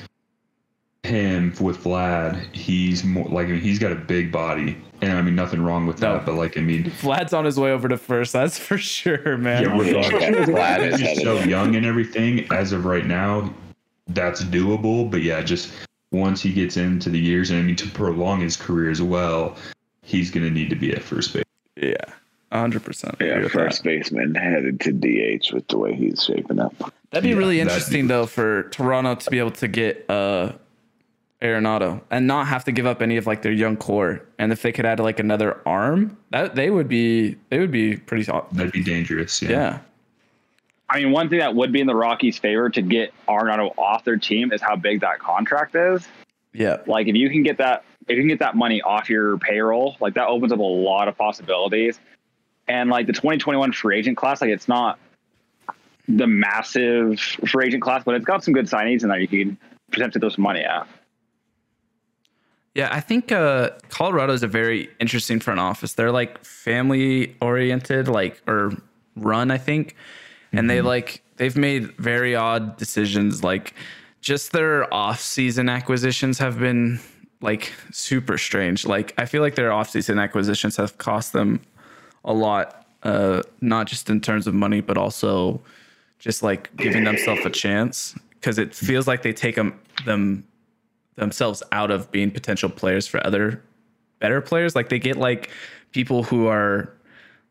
[1.08, 5.22] him with Vlad, he's more like I mean, he's got a big body, and I
[5.22, 6.14] mean nothing wrong with No.
[6.14, 8.34] that, but like I mean, Vlad's on his way over to first.
[8.34, 9.64] That's for sure, man.
[9.64, 10.02] Yeah, we're Yeah,
[10.46, 12.46] Vlad is he's so young and everything.
[12.52, 13.52] As of right now,
[14.10, 15.10] that's doable.
[15.10, 15.72] But yeah, just
[16.12, 19.56] once he gets into the years, and I mean to prolong his career as well,
[20.04, 21.44] he's going to need to be at first base.
[21.76, 21.96] Yeah,
[22.52, 23.16] hundred percent.
[23.20, 26.74] Yeah, first baseman headed to DH with the way he's shaping up.
[27.12, 30.54] That'd be Yeah, really that'd interesting though for Toronto to be able to get uh
[31.42, 34.26] Arenado and not have to give up any of like their young core.
[34.40, 37.98] And if they could add like another arm, that they would be they would be
[37.98, 39.42] pretty That'd be dangerous.
[39.42, 39.50] Yeah.
[39.50, 39.80] yeah.
[40.90, 44.06] I mean, one thing that would be in the Rockies' favor to get Arenado off
[44.06, 46.08] their team is how big that contract is.
[46.54, 46.78] Yeah.
[46.88, 49.98] Like, if you can get that, if you can get that money off your payroll,
[50.00, 52.00] like that opens up a lot of possibilities.
[52.70, 54.98] And like the 2021 free agent class, like it's not
[56.08, 59.20] the massive free agent class, but it's got some good signees in there.
[59.20, 59.58] You can
[59.92, 60.88] potentially throw some money at.
[62.78, 65.94] Yeah, I think uh, Colorado is a very interesting front office.
[65.94, 68.72] They're like family oriented, like or
[69.16, 69.96] run, I think,
[70.52, 73.44] and they like they've made very odd decisions.
[73.44, 73.74] Like
[74.22, 77.00] just their off season acquisitions have been
[77.42, 78.86] like super strange.
[78.86, 81.62] Like I feel like their off season acquisitions have cost them
[82.24, 85.60] a lot, uh, not just in terms of money, but also
[86.20, 90.44] just like giving themselves a chance because it feels like they take them them
[91.18, 93.62] themselves out of being potential players for other
[94.20, 94.76] better players.
[94.76, 95.50] Like they get like
[95.92, 96.94] people who are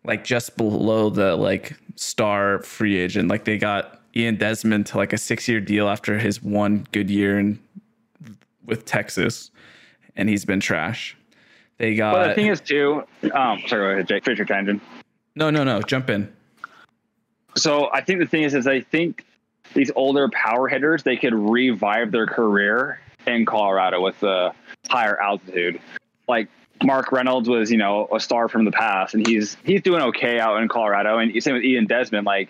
[0.04, 3.28] like just below the like star free agent.
[3.28, 7.10] Like they got Ian Desmond to like a six year deal after his one good
[7.10, 7.58] year in
[8.64, 9.50] with Texas,
[10.16, 11.16] and he's been trash.
[11.78, 13.04] They got But the thing is, too,
[13.34, 14.82] um, sorry, go ahead, Jake, finish your tangent.
[15.34, 15.82] no, no, no.
[15.82, 16.32] Jump in.
[17.54, 19.24] So I think the thing is, is I think
[19.74, 24.52] these older power hitters they could revive their career in Colorado with the
[24.88, 25.80] higher altitude.
[26.28, 26.48] Like
[26.82, 30.38] Mark Reynolds was, you know, a star from the past, and he's he's doing okay
[30.38, 31.18] out in Colorado.
[31.18, 32.48] And same with Ian Desmond, like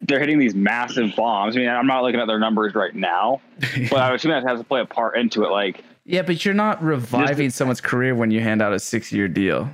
[0.00, 1.56] they're hitting these massive bombs.
[1.56, 3.40] I mean, I'm not looking at their numbers right now,
[3.90, 5.50] but I would assume that has to play a part into it.
[5.50, 9.28] Like Yeah, but you're not reviving someone's career when you hand out a six year
[9.28, 9.70] deal.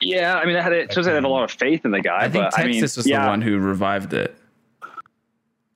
[0.00, 2.00] Yeah, I mean, I had it shows I had a lot of faith in the
[2.00, 2.18] guy.
[2.18, 4.36] I think but, Texas I mean, was yeah, the one who revived it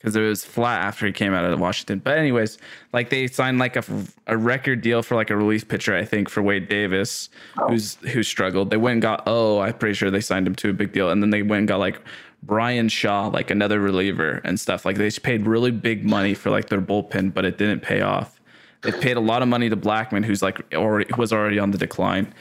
[0.03, 2.01] because it was flat after he came out of Washington.
[2.01, 2.59] But anyways,
[2.93, 3.85] like they signed like a,
[4.27, 7.29] a record deal for like a relief pitcher, I think, for Wade Davis,
[7.59, 7.69] oh.
[7.69, 8.71] who's who struggled.
[8.71, 11.11] They went and got oh, I'm pretty sure they signed him to a big deal,
[11.11, 12.01] and then they went and got like
[12.43, 14.85] Bryan Shaw, like another reliever and stuff.
[14.85, 18.41] Like they paid really big money for like their bullpen, but it didn't pay off.
[18.83, 21.79] They paid a lot of money to Blackmon, who's like already was already on the
[21.79, 22.35] decline,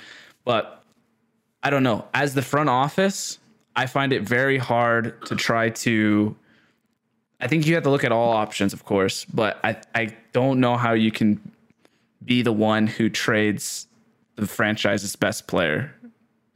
[0.45, 0.83] but
[1.61, 2.07] I don't know.
[2.15, 3.37] As the front office,
[3.75, 6.35] I find it very hard to try to.
[7.41, 10.59] I think you have to look at all options, of course, but I, I don't
[10.59, 11.41] know how you can
[12.23, 13.87] be the one who trades
[14.35, 15.93] the franchise's best player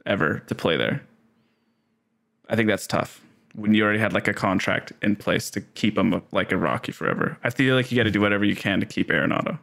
[0.06, 1.02] ever to play there.
[2.48, 3.20] I think that's tough
[3.56, 6.92] when you already had like a contract in place to keep him like a Rocky
[6.92, 7.36] forever.
[7.42, 9.58] I feel like you got to do whatever you can to keep Arenado.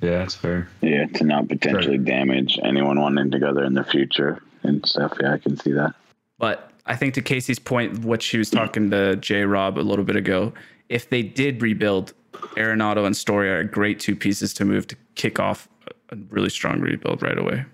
[0.00, 0.68] Yeah, that's fair.
[0.80, 5.18] Yeah, to not potentially damage anyone wanting to go there in the future and stuff.
[5.20, 5.94] Yeah, I can see that.
[6.38, 10.04] But I think to Casey's point, what she was talking to J Rob a little
[10.04, 10.52] bit ago,
[10.88, 12.12] if they did rebuild,
[12.56, 15.68] Arenado and Story are great two pieces to move to kick off
[16.10, 17.64] a really strong rebuild right away.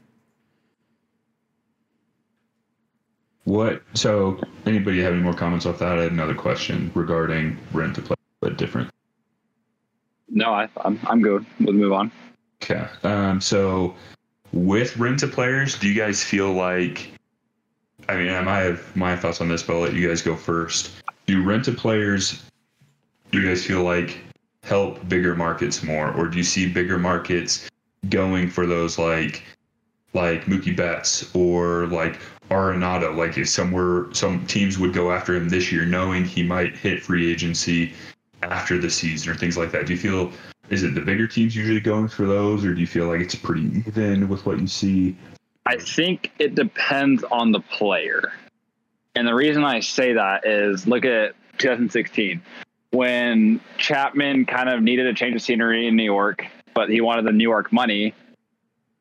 [3.44, 3.82] What?
[3.94, 5.98] So, anybody have any more comments off that?
[5.98, 8.90] I had another question regarding rent to play, but different.
[10.28, 11.46] no, I, I'm I'm good.
[11.61, 12.11] We'll move on.
[12.62, 12.86] Okay.
[13.04, 13.94] Um, so,
[14.52, 17.12] with rent to players, do you guys feel like?
[18.09, 20.36] I mean, I might have my thoughts on this, but I'll let you guys go
[20.36, 20.90] first.
[21.26, 22.44] Do rent to players?
[23.30, 24.18] Do you guys feel like
[24.62, 27.68] help bigger markets more, or do you see bigger markets
[28.09, 29.42] going for those like
[30.14, 33.16] like Mookie Betts or like Arenado?
[33.16, 37.02] Like if somewhere some teams would go after him this year, knowing he might hit
[37.02, 37.92] free agency
[38.42, 39.86] after the season or things like that.
[39.86, 40.32] Do you feel
[40.70, 43.34] is it the bigger teams usually going for those, or do you feel like it's
[43.34, 45.16] pretty even with what you see?
[45.66, 48.32] I think it depends on the player.
[49.16, 52.40] And the reason I say that is look at 2016
[52.90, 57.26] when Chapman kind of needed a change of scenery in New York, but he wanted
[57.26, 58.14] the New York money.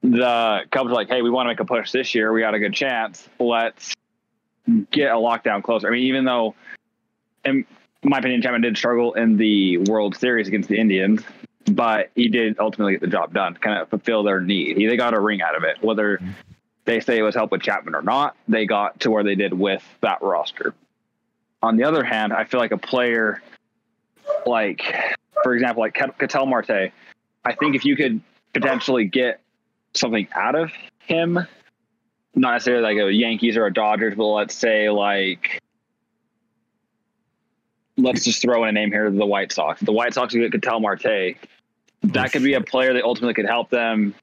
[0.02, 2.34] The Cubs were like, hey, we want to make a push this year.
[2.34, 3.28] We got a good chance.
[3.40, 3.94] Let's
[4.92, 5.88] get a lockdown closer.
[5.88, 6.56] I mean, even though,
[7.44, 7.66] in
[8.04, 11.22] my opinion, Chapman did struggle in the World Series against the Indians,
[11.72, 14.78] but he did ultimately get the job done, kind of fulfill their need.
[14.78, 15.78] He, they got a ring out of it.
[15.82, 16.20] Whether
[16.86, 19.54] they say it was help with Chapman or not, they got to where they did
[19.54, 20.74] with that roster.
[21.62, 23.42] On the other hand, I feel like a player
[24.46, 24.84] like,
[25.44, 26.92] for example, like Ketel Marte,
[27.44, 28.22] I think if you could
[28.54, 29.42] potentially get
[29.94, 31.40] something out of him,
[32.36, 35.62] not necessarily like a Yankees or a Dodgers, but let's say like
[37.98, 39.82] let's just throw in a name here, the White Sox.
[39.82, 41.38] The White Sox could Ketel Marte.
[42.04, 44.14] That could be a player that ultimately could help them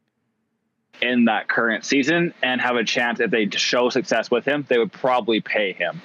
[1.03, 4.79] in that current season and have a chance if they show success with him, they
[4.79, 6.01] would probably pay him.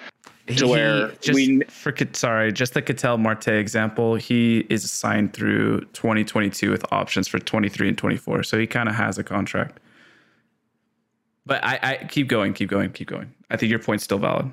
[0.48, 5.34] To He- where just we for sorry, just the Ketel Marte example, he is signed
[5.34, 9.80] through 2022 with options for 23 and 24, so he kind of has a contract.
[11.46, 13.34] But I, I keep going, keep going, keep going.
[13.50, 14.52] I think your point's still valid.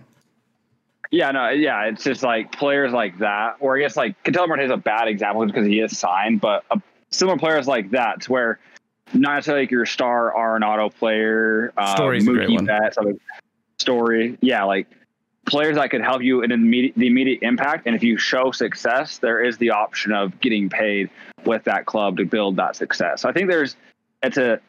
[1.11, 4.63] Yeah, no, yeah, it's just like players like that, or I guess like Ketel Marte
[4.65, 6.79] is a bad example because he is signed, but uh,
[7.11, 8.59] similar players like that, to where
[9.13, 12.65] not necessarily like your star Arenado player, uh, Story's a great one.
[12.65, 13.15] Betts, other
[13.79, 14.87] story, yeah, like
[15.47, 19.19] players that could help you in immediate, the immediate impact, and if you show success,
[19.19, 21.11] there is the option of getting paid
[21.45, 23.23] with that club to build that success.
[23.23, 23.77] So I think there's
[24.23, 24.61] it's a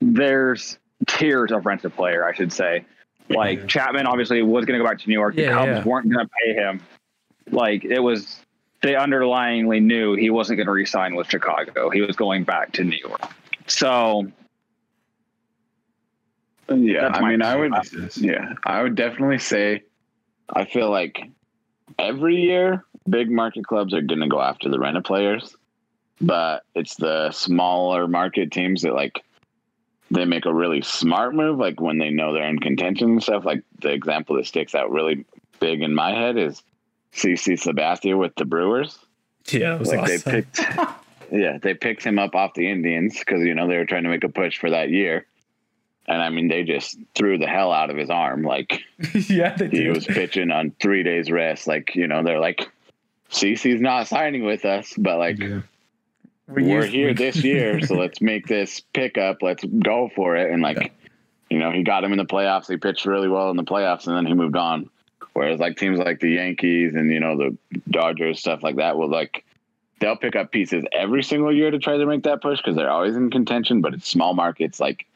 [0.00, 2.84] there's tiers of rented player, I should say.
[3.28, 5.34] Like Chapman obviously was going to go back to New York.
[5.34, 5.84] The Yeah, Cubs yeah.
[5.84, 6.80] weren't going to pay him.
[7.50, 8.40] Like it was,
[8.82, 11.90] they underlyingly knew he wasn't going to resign with Chicago.
[11.90, 13.22] He was going back to New York.
[13.66, 14.26] So
[16.68, 17.72] Yeah, I mean, I would.
[17.92, 18.18] Yes.
[18.18, 19.82] Yeah, I would definitely say.
[20.48, 21.20] I feel like
[21.98, 25.56] every year, big market clubs are going to go after the rented players,
[26.20, 29.22] but it's the smaller market teams that like
[30.10, 33.44] they make a really smart move, like when they know they're in contention and stuff.
[33.44, 35.24] Like the example that sticks out really
[35.58, 36.62] big in my head is
[37.12, 38.98] CC Sabathia with the Brewers.
[39.48, 40.22] Yeah, it was like awesome.
[40.24, 40.60] they picked,
[41.30, 44.08] yeah, they picked him up off the Indians because you know they were trying to
[44.08, 45.26] make a push for that year.
[46.08, 48.42] And I mean, they just threw the hell out of his arm.
[48.42, 48.80] Like
[49.28, 49.94] yeah, they he did.
[49.94, 51.66] was pitching on three days rest.
[51.66, 52.68] Like you know, they're like,
[53.30, 55.62] CC's not signing with us, but like Yeah.
[56.46, 59.42] we're used- here this year, so let's make this pickup.
[59.42, 60.50] Let's go for it.
[60.52, 60.88] And like, Yeah.
[61.50, 62.68] you know, he got him in the playoffs.
[62.68, 64.88] He pitched really well in the playoffs, and then he moved on.
[65.32, 67.56] Whereas like teams like the Yankees and you know the
[67.90, 69.44] Dodgers stuff like that will like
[70.00, 72.90] they'll pick up pieces every single year to try to make that push because they're
[72.90, 73.80] always in contention.
[73.80, 75.06] But it's small markets, like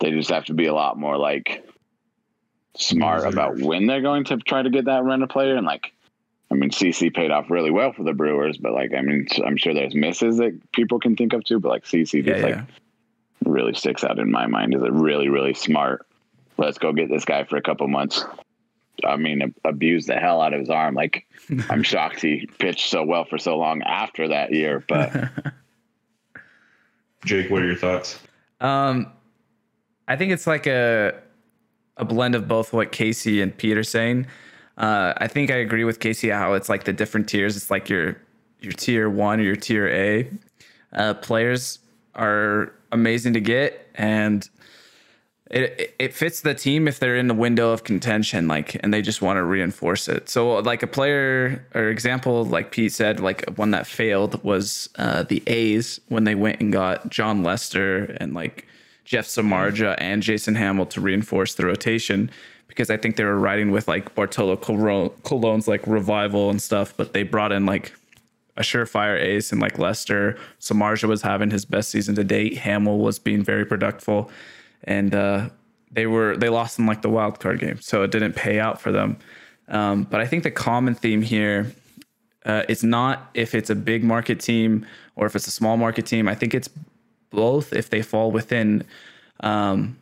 [0.00, 1.64] they just have to be a lot more like
[2.76, 5.92] smart about when they're going to try to get that rent a player and like.
[6.52, 9.56] I mean, CC paid off really well for the Brewers, but like, I mean, I'm
[9.56, 11.60] sure there's misses that people can think of too.
[11.60, 12.64] But like, CC Yeah, just like
[13.44, 16.06] really sticks out in my mind is a really, really smart.
[16.56, 18.24] Let's go get this guy for a couple months.
[19.04, 20.94] I mean, ab- abused the hell out of his arm.
[20.94, 21.26] Like,
[21.68, 24.84] I'm shocked he pitched so well for so long after that year.
[24.86, 25.12] But
[27.24, 28.18] Jake, what are your thoughts?
[28.60, 29.12] Um,
[30.08, 31.20] I think it's like a
[31.96, 34.26] a blend of both what Casey and Pete are saying.
[34.78, 37.56] Uh, I think I agree with Casey how it's like the different tiers.
[37.56, 38.16] It's like your
[38.60, 40.30] your tier one or your tier A.
[40.92, 41.78] Uh, players
[42.14, 44.48] are amazing to get, and
[45.50, 48.92] it it- it fits the team if they're in the window of contention, like, and
[48.94, 50.28] they just want to reinforce it.
[50.28, 55.22] So, like a player or example, like Pete said, like one that failed was uh,
[55.24, 58.66] the A's when they went and got Jon Lester and like
[59.04, 62.30] Jeff Samardzija and Jason Hammel to reinforce the rotation
[62.68, 66.94] because I think they were riding with like Bartolo Colon- Colon's like revival and stuff,
[66.96, 67.92] but they brought in like
[68.56, 70.38] a surefire ace and like Lester.
[70.60, 72.58] Samardzija was having his best season to date.
[72.58, 74.30] Hammel was being very productive,
[74.84, 75.48] and uh,
[75.90, 78.80] they were they lost in like the wild card game, so it didn't pay out
[78.80, 79.18] for them.
[79.68, 81.72] Um, but I think the common theme here,
[82.44, 86.06] uh, it's not if it's a big market team or if it's a small market
[86.06, 86.28] team.
[86.28, 86.68] I think it's
[87.30, 88.84] both if they fall within
[89.40, 89.96] um,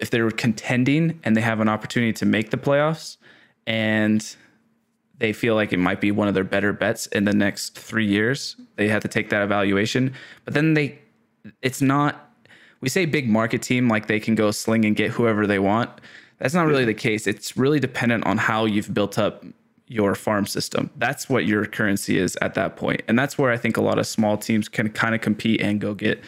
[0.00, 3.16] if they're contending and they have an opportunity to make the playoffs
[3.66, 4.36] and
[5.18, 8.06] they feel like it might be one of their better bets in the next three
[8.06, 10.12] years they have to take that evaluation
[10.44, 10.98] but then they
[11.62, 12.29] it's not
[12.80, 15.90] we say big market team like they can go sling and get whoever they want.
[16.38, 17.26] That's not really the case.
[17.26, 19.44] It's really dependent on how you've built up
[19.86, 20.88] your farm system.
[20.96, 23.02] That's what your currency is at that point.
[23.08, 25.80] And that's where i think a lot of small teams can kind of compete and
[25.80, 26.22] go get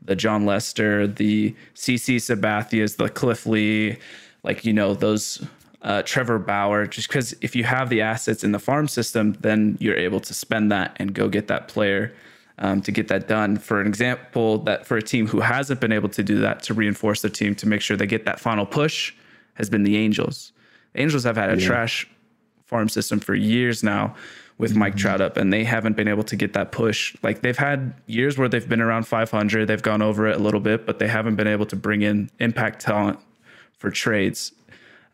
[0.00, 3.98] the Jon Lester, the CC Sabathias, the Cliff Lee,
[4.42, 5.44] like you know those
[5.82, 9.76] uh, Trevor Bauer, just because if you have the assets in the farm system, then
[9.80, 12.14] you're able to spend that and go get that player
[12.58, 13.56] um, to get that done.
[13.56, 16.74] For an example, that for a team who hasn't been able to do that to
[16.74, 19.14] reinforce their team to make sure they get that final push
[19.54, 20.52] has been the Angels.
[20.92, 21.66] The Angels have had a yeah.
[21.66, 22.08] trash
[22.66, 24.14] farm system for years now
[24.58, 24.98] with Mike mm-hmm.
[24.98, 27.16] Trout up, and they haven't been able to get that push.
[27.22, 30.60] Like they've had years where they've been around 500, they've gone over it a little
[30.60, 33.20] bit, but they haven't been able to bring in impact talent
[33.78, 34.52] for trades.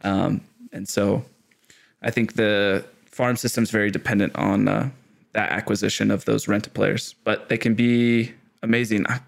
[0.02, 0.40] Um,
[0.72, 1.24] and so
[2.02, 4.90] I think the farm system is very dependent on uh,
[5.34, 8.32] that acquisition of those rental players, but they can be
[8.62, 9.06] amazing.
[9.08, 9.20] I,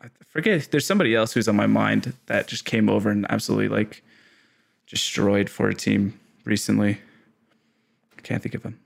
[0.00, 3.68] I forget, there's somebody else who's on my mind that just came over and absolutely
[3.68, 4.02] like
[4.86, 6.98] destroyed for a team recently.
[8.18, 8.80] I can't think of them,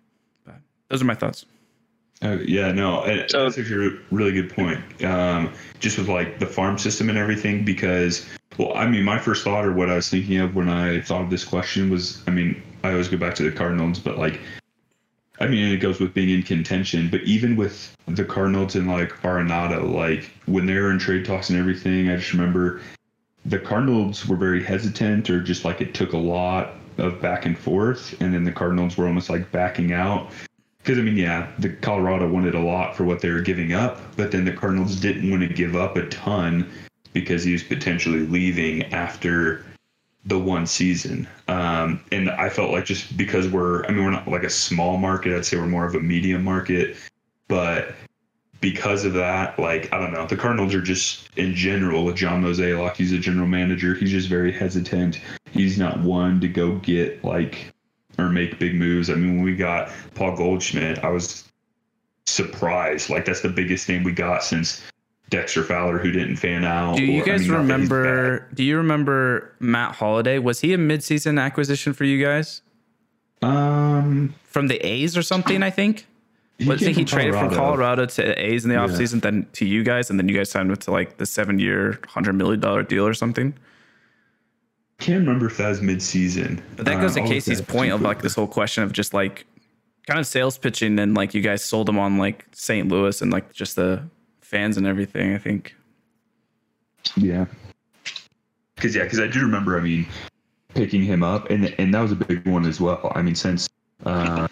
[0.45, 0.57] but
[0.89, 1.47] those are my thoughts.
[2.21, 5.05] Oh, yeah, no, so, that's actually a really good point.
[5.05, 9.45] Um, just with like the farm system and everything, because, well, I mean, my first
[9.45, 12.33] thought or what I was thinking of when I thought of this question was, I
[12.33, 14.41] mean, I always go back to the Cardinals, but like,
[15.41, 19.13] I mean, it goes with being in contention, but even with the Cardinals and like
[19.23, 22.81] Arenado, like when they were in trade talks and everything, I just remember
[23.45, 27.57] the Cardinals were very hesitant or just like it took a lot of back and
[27.57, 28.21] forth.
[28.21, 30.33] And then the Cardinals were almost like backing out.
[30.79, 34.01] Because, I mean, yeah, the Colorado wanted a lot for what they were giving up,
[34.17, 36.69] but then the Cardinals didn't want to give up a ton
[37.13, 39.65] because he was potentially leaving after
[40.29, 41.27] the one season.
[41.49, 44.99] Um, and I felt like just because we're, I mean, we're not like a small
[44.99, 46.97] market, I'd say we're more of a medium market,
[47.49, 47.95] but
[48.61, 52.43] because of that, like, I don't know, the Cardinals are just in general with John
[52.43, 53.95] Mozeliak, he's a general manager.
[53.95, 55.21] He's just very hesitant.
[55.51, 57.73] He's not one to go get like,
[58.19, 59.09] or make big moves.
[59.09, 61.45] I mean, when we got Paul Goldschmidt, I was
[62.27, 63.09] surprised.
[63.09, 64.83] Like, that's the biggest name we got since
[65.31, 66.97] Dexter Fowler who didn't fan out.
[66.97, 68.49] Do you or, guys I mean, remember?
[68.55, 70.39] Do you remember Matt Holliday?
[70.39, 72.63] Was he a midseason acquisition for you guys?
[73.43, 76.07] Um, from the A's or something, I think.
[76.61, 79.31] Say he traded from Colorado to A's in the offseason, yeah.
[79.31, 82.33] then to you guys, and then you guys signed him to like the seven-year, hundred
[82.33, 83.55] million dollar deal or something.
[84.99, 86.61] Can't remember if that was mid-season.
[86.75, 89.47] But that goes uh, to Casey's point of like this whole question of just like
[90.09, 92.89] kind of sales pitching, and like you guys sold him on like St.
[92.89, 94.03] Louis and like just the
[94.49, 95.35] fans and everything.
[95.35, 95.75] I think.
[97.17, 97.47] Yeah.
[98.75, 99.79] Because yeah, because I do remember.
[99.79, 100.07] I mean,
[100.75, 103.13] picking him up, and and that was a big one as well.
[103.15, 103.69] I mean, since.
[104.07, 104.47] Uh,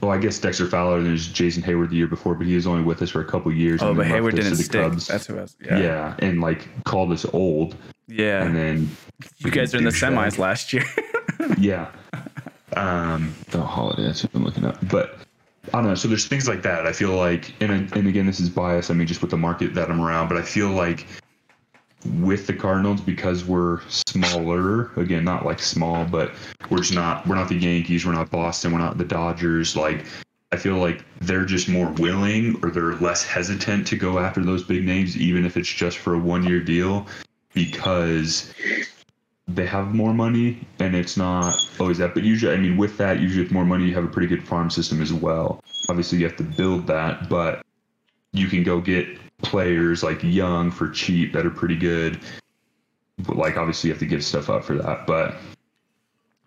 [0.00, 1.02] well, I guess Dexter Fowler.
[1.02, 3.52] There's Jason Heyward the year before, but he was only with us for a couple
[3.52, 3.80] years.
[3.80, 4.82] Oh, but Heyward didn't stick.
[4.82, 5.06] Cubs.
[5.06, 5.56] That's who I was.
[5.64, 5.78] Yeah.
[5.78, 7.76] yeah, and like called us old.
[8.06, 8.90] Yeah, and then
[9.38, 10.84] you guys are in the semis last year.
[11.58, 11.90] yeah.
[12.76, 14.02] Um, the Holliday.
[14.02, 14.88] That's what I'm looking at.
[14.88, 15.18] But
[15.68, 15.94] I don't know.
[15.94, 16.86] So there's things like that.
[16.86, 18.90] I feel like, and and again, this is bias.
[18.90, 21.06] I mean, just with the market that I'm around, but I feel like
[22.20, 24.92] with the Cardinals because we're smaller.
[24.96, 26.32] Again, not like small, but
[26.68, 27.26] we're just not.
[27.26, 28.04] We're not the Yankees.
[28.04, 28.72] We're not Boston.
[28.72, 29.74] We're not the Dodgers.
[29.74, 30.04] Like
[30.54, 34.62] I feel like they're just more willing or they're less hesitant to go after those
[34.62, 37.08] big names, even if it's just for a one-year deal,
[37.54, 38.54] because
[39.46, 42.14] they have more money and it's not always that.
[42.14, 44.46] But usually, I mean, with that, usually with more money, you have a pretty good
[44.46, 45.62] farm system as well.
[45.88, 47.64] Obviously, you have to build that, but
[48.32, 49.06] you can go get
[49.42, 52.18] players like young for cheap that are pretty good.
[53.18, 55.06] But like, obviously, you have to give stuff up for that.
[55.06, 55.34] But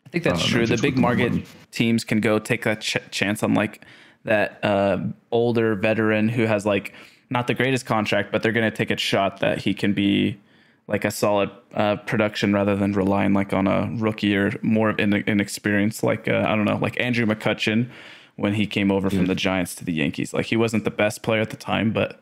[0.06, 0.66] I think that's true.
[0.66, 1.46] The big market money.
[1.72, 3.86] teams can go take a ch- chance on like
[4.24, 4.98] that uh,
[5.32, 6.94] older veteran who has like
[7.30, 10.40] not the greatest contract, but they're going to take a shot that he can be
[10.88, 15.00] like a solid uh, production rather than relying like on a rookie or more of
[15.00, 17.90] in- inexperienced, like uh, I don't know, like Andrew McCutchen
[18.38, 19.18] when he came over yeah.
[19.18, 20.34] from the Giants to the Yankees.
[20.34, 22.22] Like he wasn't the best player at the time, but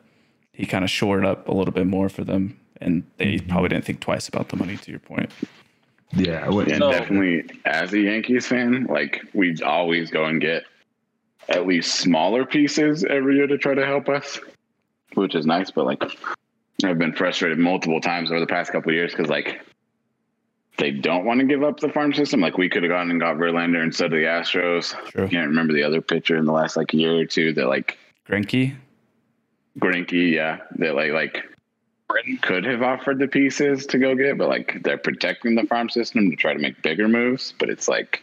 [0.52, 3.48] he kind of shored up a little bit more for them, and they mm-hmm.
[3.48, 4.76] probably didn't think twice about the money.
[4.76, 5.30] To your point.
[6.14, 10.64] Yeah, and so, definitely as a Yankees fan, like we always go and get
[11.48, 14.40] at least smaller pieces every year to try to help us,
[15.14, 15.70] which is nice.
[15.70, 16.02] But like
[16.84, 19.60] I've been frustrated multiple times over the past couple years because like
[20.78, 22.40] they don't want to give up the farm system.
[22.40, 24.94] Like we could have gone and got Verlander instead of the Astros.
[25.10, 25.28] True.
[25.28, 27.96] Can't remember the other pitcher in the last like year or two that like
[28.28, 28.76] Greinke.
[29.78, 31.44] Greinke, yeah, that like like
[32.42, 36.30] could have offered the pieces to go get, but like they're protecting the farm system
[36.30, 37.54] to try to make bigger moves.
[37.58, 38.22] But it's like,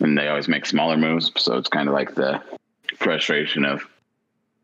[0.00, 2.42] and they always make smaller moves, so it's kind of like the
[2.96, 3.86] frustration of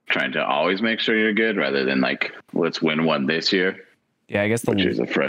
[0.08, 3.84] trying to always make sure you're good rather than like let's win one this year.
[4.28, 4.74] Yeah, I guess the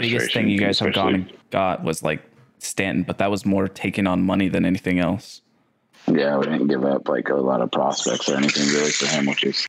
[0.00, 2.20] biggest thing you guys have gone and got was like
[2.58, 5.42] Stanton, but that was more taking on money than anything else.
[6.08, 9.26] Yeah, we didn't give up like a lot of prospects or anything really for him,
[9.26, 9.66] which is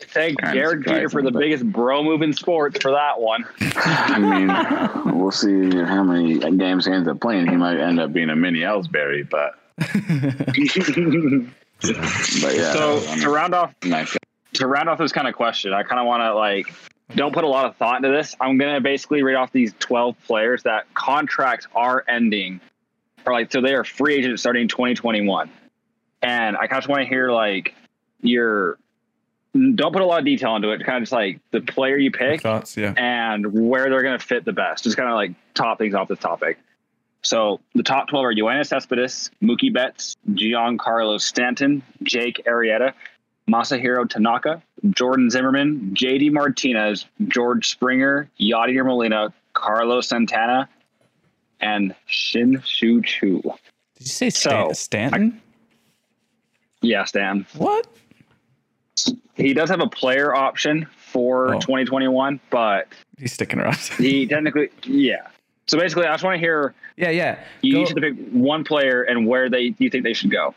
[0.00, 3.44] Thank Kinda Jared Jeter for the but- biggest bro move in sports for that one.
[3.60, 7.48] I mean, we'll see how many games he ends up playing.
[7.48, 9.58] He might end up being a mini Ellsbury, but
[11.80, 12.72] but yeah.
[12.72, 14.16] so I mean, to round off nice.
[14.58, 16.72] To round off this kind of question, I kind of want to like
[17.14, 18.36] don't put a lot of thought into this.
[18.40, 22.60] I'm gonna basically read off these 12 players that contracts are ending,
[23.26, 25.50] or like so they are free agents starting 2021,
[26.22, 27.74] and I kind of want to hear like
[28.20, 28.78] your
[29.74, 30.84] don't put a lot of detail into it.
[30.84, 32.76] Kind of just like the player you pick Thoughts?
[32.76, 32.92] Yeah.
[32.96, 34.84] and where they're going to fit the best.
[34.84, 36.58] Just kind of like top things off this topic.
[37.22, 42.92] So the top 12 are Yoenis Cespedes, Mookie Betts, Giancarlo Stanton, Jake Arrieta,
[43.48, 50.68] Masahiro Tanaka, Jordan Zimmermann, JD Martinez, George Springer, Yadier Molina, Carlos Santana,
[51.60, 53.40] and Shin-Soo Choo.
[53.42, 53.52] Did
[54.00, 55.40] you say Stan- So, Stanton?
[56.82, 57.46] Yeah, Stan.
[57.56, 57.86] what?
[59.34, 61.60] He does have a player option for Oh.
[61.60, 62.88] 2021, but
[63.18, 63.76] He's sticking around.
[63.98, 65.28] he technically, yeah.
[65.66, 67.38] So basically, I just want to hear yeah, yeah.
[67.62, 70.30] You Go- each have to pick one player and where they you think they should
[70.30, 70.54] go.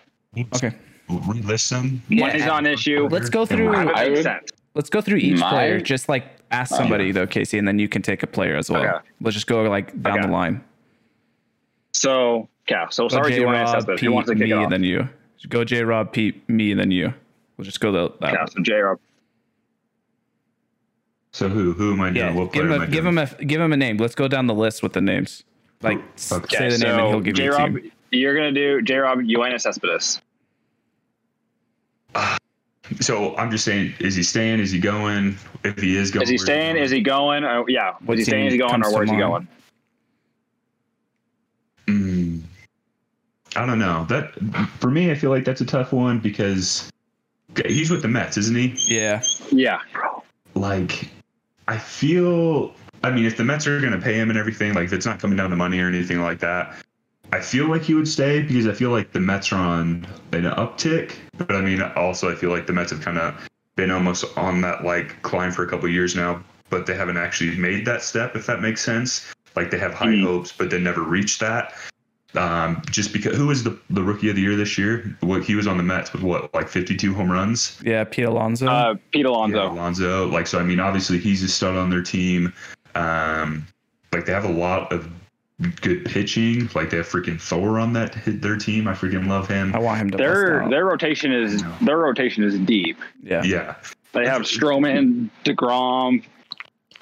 [0.55, 0.73] okay.
[1.19, 2.01] Relist them.
[2.09, 3.07] Money's on issue.
[3.09, 3.73] Let's go through.
[3.75, 4.27] I would-
[4.73, 5.81] Let's go through each My- player.
[5.81, 8.81] Just like ask somebody though, Casey, and then you can take a player as well.
[8.83, 8.97] Okay.
[9.19, 10.27] Let's just go like down Okay.
[10.27, 10.61] the line.
[11.93, 13.99] So yeah, so Go sorry, J you want to Rob, assess this?
[13.99, 14.69] Pete, Who wants to kick me, it off?
[14.69, 15.09] then you.
[15.49, 17.13] Go J Rob, Pete, me, and then you.
[17.57, 18.99] We'll just go the, that Yeah, so J Rob.
[21.33, 21.73] So who?
[21.73, 22.15] Who am I doing?
[22.15, 23.17] Yeah, what give him am a I give doing?
[23.17, 23.97] him a give him a name.
[23.97, 25.43] Let's go down the list with the names.
[25.81, 25.97] Like
[26.31, 26.57] Okay.
[26.57, 27.91] say the name and he'll give J you a Rob, team.
[28.11, 30.21] you're gonna do J Rob Yoenis Cespedes.
[32.99, 34.59] So I'm just saying, is he staying?
[34.59, 35.37] Is he going?
[35.63, 36.73] If he is going, Is he where's staying?
[36.73, 36.83] going?
[36.83, 37.43] Is he going?
[37.43, 37.93] Uh, yeah.
[38.05, 38.47] What is he staying?
[38.47, 38.83] Is he going?
[38.83, 39.47] Or where's he going?
[41.87, 42.41] Mm,
[43.55, 44.05] I don't know.
[44.09, 44.33] That
[44.79, 46.89] for me, I feel like that's a tough one because
[47.65, 48.75] he's with the Mets, isn't he?
[48.93, 49.79] Yeah, Yeah.
[50.53, 51.09] Like,
[51.67, 52.73] I feel.
[53.03, 55.05] I mean, if the Mets are going to pay him and everything, like if it's
[55.05, 56.75] not coming down to money or anything like that,
[57.33, 60.43] I feel like he would stay because I feel like the Mets are on an
[60.43, 61.13] uptick.
[61.37, 63.35] But I mean, also I feel like the Mets have kind of
[63.75, 67.55] been almost on that like climb for a couple years now, but they haven't actually
[67.57, 68.35] made that step.
[68.35, 70.23] If that makes sense, like they have high Mhm.
[70.23, 71.73] hopes, but they never reached that.
[72.33, 75.15] Um, just because who was the the rookie of the year this year?
[75.21, 77.77] What he was on the Mets with what like 52 home runs.
[77.83, 78.03] yeah.
[78.03, 78.67] Pete Alonso.
[78.67, 79.57] Uh, Pete Alonso.
[79.65, 80.27] Yeah, Alonso.
[80.27, 82.53] Like so, I mean, obviously he's a stud on their team.
[82.95, 83.65] Um,
[84.13, 85.09] like they have a lot of
[85.81, 86.69] good pitching.
[86.75, 88.87] Like they have freaking Thor on that their team.
[88.87, 89.73] I freaking love him.
[89.75, 90.17] I want him to.
[90.17, 92.97] Their their rotation is their rotation is deep.
[93.23, 93.43] yeah.
[93.43, 93.75] Yeah,
[94.13, 96.23] They have Stroman, deGrom,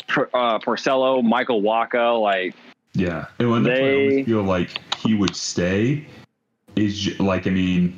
[0.08, 2.20] Por- uh, Porcello, Michael Wacha.
[2.22, 2.56] Like
[2.94, 3.26] yeah.
[3.40, 6.06] And when that's why I They- always feel like he would stay
[6.76, 7.98] is like I mean,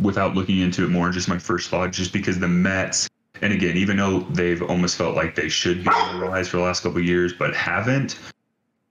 [0.00, 3.08] without looking into it more, just my first thought, just because the Mets.
[3.40, 6.58] And again, even though they've almost felt like they should be on the rise for
[6.58, 8.16] the last couple of years, but haven't,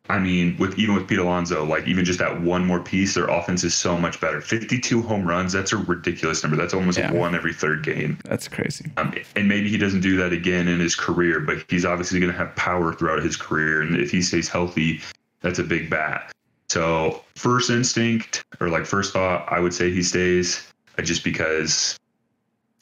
[0.09, 3.27] I mean, with even with Pete Alonso, like even just that one more piece, their
[3.27, 4.41] offense is so much better.
[4.41, 6.57] 52 home runs, that's a ridiculous number.
[6.57, 7.11] That's almost Yeah.
[7.13, 8.17] one every third game.
[8.25, 8.91] That's crazy.
[8.97, 12.31] Um, and maybe he doesn't do that again in his career, but he's obviously going
[12.31, 13.81] to have power throughout his career.
[13.81, 15.01] And if he stays healthy,
[15.41, 16.31] that's a big bat.
[16.69, 21.97] So, first instinct or like first thought, I would say he stays uh, just because,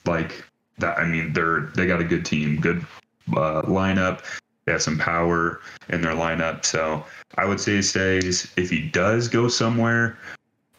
[0.05, 0.43] like,
[0.77, 0.97] that.
[0.97, 2.85] I mean, they're they got a good team, good
[3.33, 4.23] uh, lineup.
[4.69, 6.63] They have some power in their lineup.
[6.63, 7.03] So,
[7.39, 8.53] I would say he stays.
[8.55, 10.15] If he does go somewhere,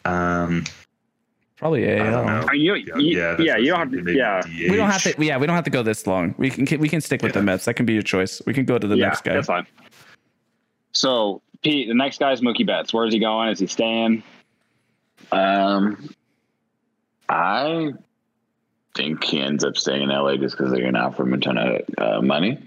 [0.05, 0.63] um,
[1.57, 2.23] Probably I don't AL.
[2.25, 2.45] know.
[2.47, 4.13] I mean, you, Yeah, you- yeah, yeah, you don't have to.
[4.13, 5.13] Yeah, maybe We don't have to.
[5.19, 6.33] Yeah, we don't have to go this long.
[6.37, 7.43] We can we can stick with the Yeah.
[7.45, 7.65] Mets.
[7.65, 8.41] That can be your choice.
[8.45, 9.33] We can go to the yeah, next guy.
[9.33, 9.67] that's fine.
[10.93, 12.93] So Pete, the next guy is Mookie Betts.
[12.93, 13.49] Where is he going?
[13.49, 14.23] Is he staying?
[15.33, 16.09] Um,
[17.27, 17.91] I
[18.95, 21.37] think he ends up staying in LA just because they're going to offer him a
[21.37, 22.57] ton of uh, money,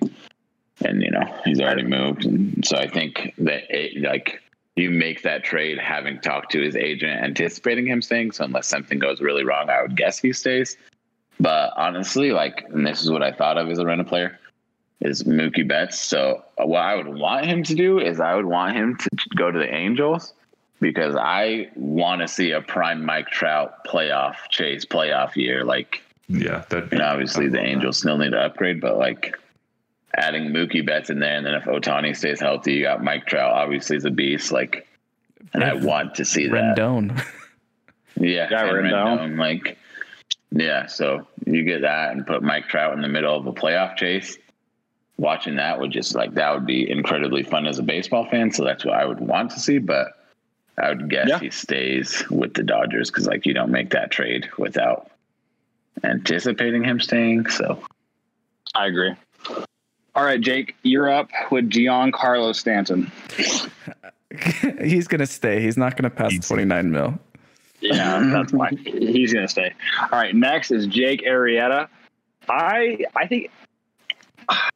[0.83, 4.41] and you know he's already moved, and so I think that it, like
[4.77, 8.33] you make that trade having talked to his agent, anticipating him staying.
[8.33, 10.77] So unless something goes really wrong, I would guess he stays.
[11.39, 14.39] But honestly, like, and this is what I thought of as a rental player
[15.01, 16.01] is Mookie Betts.
[16.01, 19.51] So what I would want him to do is I would want him to go
[19.51, 20.33] to the Angels
[20.81, 25.65] because I want to see a prime Mike Trout playoff chase playoff year.
[25.65, 26.91] Like, Yeah, that.
[26.93, 29.37] you know, obviously the Angels still need to upgrade, but like
[30.17, 33.53] adding Mookie Betts in there, and then if Ohtani stays healthy, you got Mike Trout.
[33.53, 34.53] Obviously, is a beast.
[34.53, 34.87] Like,
[35.53, 36.77] and I want to see that.
[36.77, 37.17] Rendon.
[38.17, 39.19] Yeah, Yeah, and Rendon.
[39.19, 39.77] Rendon, like,
[40.53, 40.87] yeah.
[40.87, 44.39] So you get that and put Mike Trout in the middle of a playoff chase.
[45.17, 48.51] Watching that would just like that would be incredibly fun as a baseball fan.
[48.53, 49.79] So that's what I would want to see.
[49.79, 50.09] But
[50.77, 51.39] I would guess Yeah.
[51.39, 55.11] he stays with the Dodgers because like you don't make that trade without
[56.03, 57.49] anticipating him staying.
[57.49, 57.81] So
[58.75, 59.13] I agree.
[60.15, 63.11] All right, Jake, you're up with Giancarlo Stanton.
[64.83, 65.61] He's gonna stay.
[65.61, 66.41] He's not gonna pass Easy.
[66.41, 67.19] 29 mil.
[67.81, 68.77] Yeah, that's fine.
[68.77, 69.75] He's gonna stay.
[70.01, 71.89] All right, next is Jake Arrieta.
[72.49, 73.51] I I think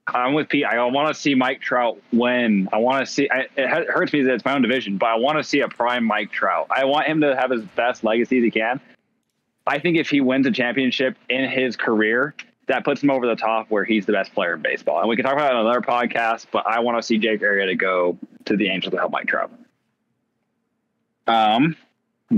[0.06, 0.64] I'm with Pete.
[0.64, 2.68] I want to see Mike Trout win.
[2.72, 3.28] I want to see.
[3.30, 5.68] I, it hurts me that it's my own division, but I want to see a
[5.68, 6.68] prime Mike Trout.
[6.70, 8.80] I want him to have his best legacy as he can.
[9.66, 12.34] I think if he wins a championship in his career,
[12.68, 15.00] that puts him over the top where he's the best player in baseball.
[15.00, 17.40] And we can talk about it on another podcast, but I want to see Jake
[17.40, 19.50] Arrieta go to the Angels to help Mike Trout.
[21.26, 21.76] Um,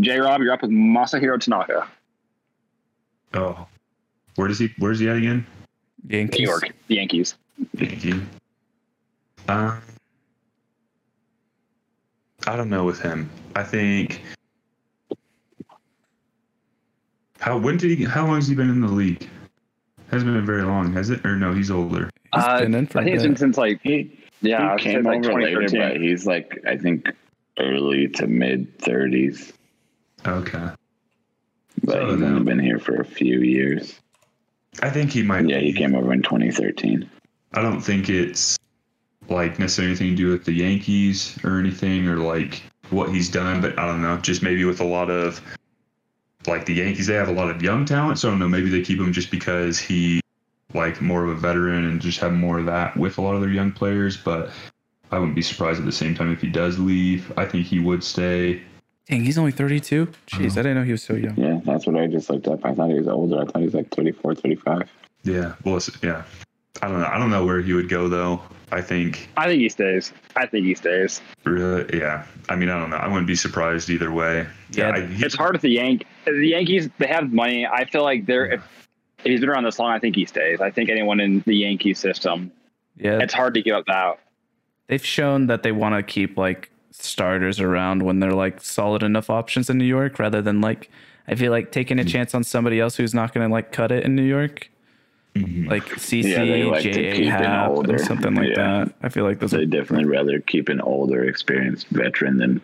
[0.00, 1.86] J Rob, you're up with Masahiro Tanaka.
[3.34, 3.66] Oh,
[4.36, 4.72] where does he?
[4.78, 5.46] Where's he at again?
[6.08, 6.40] Yankees.
[6.40, 7.36] New York, the Yankees.
[7.74, 8.20] Yankee.
[9.48, 9.80] Um,
[12.46, 13.30] I don't know with him.
[13.54, 14.22] I think.
[17.38, 18.04] How when did he?
[18.04, 19.28] How long has he been in the league?
[20.10, 21.24] Hasn't been very long, has it?
[21.24, 22.10] Or no, he's older.
[22.34, 24.82] He's Uh, been in for I a think it's been since like He yeah, he
[24.84, 25.80] since came like over later, 2013.
[25.80, 27.06] but he's like I think
[27.58, 29.52] early to mid thirties.
[30.26, 30.68] Okay.
[31.84, 33.98] But So he's then- only been here for a few years.
[34.82, 35.48] I think he might.
[35.48, 37.08] Yeah, he came over in 2013.
[37.54, 38.56] I don't think it's
[39.28, 43.60] like necessarily anything to do with the Yankees or anything or like what he's done,
[43.60, 44.16] but I don't know.
[44.18, 45.40] Just maybe with a lot of
[46.46, 48.18] like the Yankees, they have a lot of young talent.
[48.18, 48.48] So I don't know.
[48.48, 50.20] Maybe they keep him just because he
[50.74, 53.40] like more of a veteran and just have more of that with a lot of
[53.40, 54.16] their young players.
[54.16, 54.50] But
[55.10, 57.32] I wouldn't be surprised at the same time if he does leave.
[57.36, 58.62] I think he would stay.
[59.06, 60.06] Dang, he's only 32.
[60.28, 61.34] Jeez, I didn't know he was so young.
[61.36, 62.64] Yeah, that's what I just looked up.
[62.64, 63.40] I thought he was older.
[63.40, 64.88] I thought he was like 34, 35.
[65.24, 65.54] Yeah.
[65.64, 66.22] Well, it's, yeah.
[66.80, 67.06] I don't know.
[67.06, 68.40] I don't know where he would go though.
[68.72, 70.12] I think I think he stays.
[70.36, 71.20] I think he stays.
[71.44, 72.24] really, yeah.
[72.48, 72.96] I mean, I don't know.
[72.98, 74.46] I wouldn't be surprised either way.
[74.70, 76.04] Yeah, I, he- It's hard with the Yank.
[76.24, 77.66] The Yankees, they have money.
[77.66, 78.62] I feel like they're if,
[79.18, 80.60] if he's been around this long, I think he stays.
[80.60, 82.50] I think anyone in the Yankee system,
[82.96, 84.18] Yeah, it's hard to give up that.
[84.88, 89.30] they've shown that they want to keep like starters around when they're like solid enough
[89.30, 90.90] options in New York rather than like
[91.28, 93.92] I feel like taking a chance on somebody else who's not going to like cut
[93.92, 94.68] it in New York.
[95.36, 95.68] Mhm.
[95.70, 97.12] Like CC, Yeah, like J.A.
[97.12, 98.84] keep an Happ, older- or something like yeah.
[98.84, 98.94] that.
[99.02, 102.60] I feel like those They are definitely rather keep an older, experienced veteran than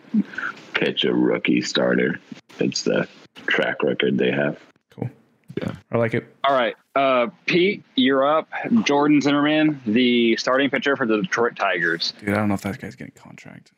[0.74, 2.18] pitch a rookie starter.
[2.58, 3.06] It's the
[3.46, 4.58] track record they have.
[4.90, 5.10] cool.
[5.60, 5.72] Yeah.
[5.90, 6.26] I like it.
[6.44, 8.48] All right, uh, Pete, you're up.
[8.84, 12.12] Jordan Zimmermann, the starting pitcher for the Detroit Tigers.
[12.20, 13.72] Dude, I don't know if that guy's getting a contract.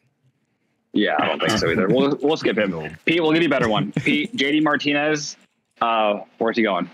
[0.92, 1.86] Yeah, I don't think so either.
[1.86, 2.96] We'll we'll skip him.
[3.04, 3.92] Pete, we'll give you a better one.
[3.92, 5.36] Pete, JD Martinez,
[5.80, 6.90] uh, where's he going?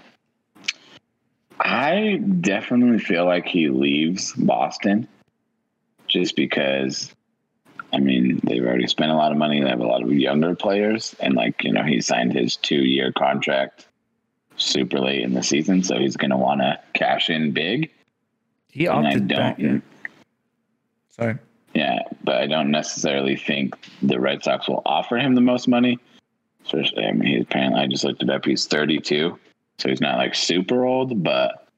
[1.60, 5.06] I definitely feel like he leaves Boston
[6.08, 7.13] just because,
[7.94, 9.62] I mean, they've already spent a lot of money.
[9.62, 11.14] They have a lot of younger players.
[11.20, 13.86] And, like, you know, he signed his two year contract
[14.56, 15.82] super late in the season.
[15.84, 17.90] So he's going to want to cash in big.
[18.70, 19.58] He And I opted back.
[19.58, 19.82] don't,
[21.10, 21.38] Sorry.
[21.74, 26.00] yeah, but I don't necessarily think the Red Sox will offer him the most money.
[26.64, 29.38] Especially, I mean, he's apparently, I just looked it up, he's 32.
[29.78, 31.68] So he's not like super old, but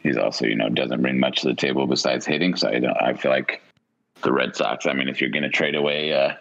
[0.00, 2.54] he's also, you know, doesn't bring much to the table besides hitting.
[2.56, 3.62] So I don't, I feel like
[4.22, 6.34] the Red Sox, I mean, if you're going to trade away uh,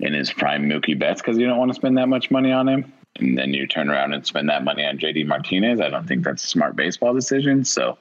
[0.00, 2.68] in his prime Mookie Betts because you don't want to spend that much money on
[2.68, 6.06] him, and then you turn around and spend that money on JD Martinez, I don't
[6.06, 7.64] think that's a smart baseball decision.
[7.64, 7.98] So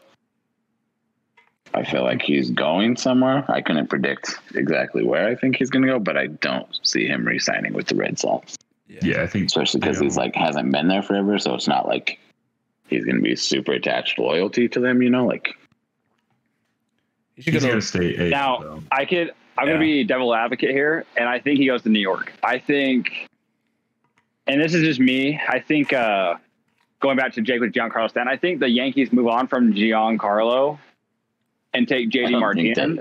[1.74, 3.45] I feel like he's going somewhere.
[3.49, 7.07] I couldn't predict exactly where I think he's going to go, but I don't see
[7.07, 8.55] him re-signing with the Red Sox,
[9.01, 11.38] Yeah, I think especially because he's like hasn't been there forever.
[11.39, 12.20] So it's not like
[12.88, 15.01] he's going to be super attached loyalty to them.
[15.01, 15.55] You know, like
[17.38, 18.16] he's go gonna to, stay.
[18.28, 18.84] A, Now, though.
[18.91, 19.32] I could.
[19.57, 19.74] I'm Yeah.
[19.74, 22.32] gonna be devil advocate here, and I think he goes to New York.
[22.44, 23.28] I think,
[24.45, 25.40] and this is just me.
[25.48, 26.36] I think uh,
[26.99, 30.78] going back to Jake with Giancarlo Stanton, I think the Yankees move on from Giancarlo
[31.74, 32.99] and take JD Martinez.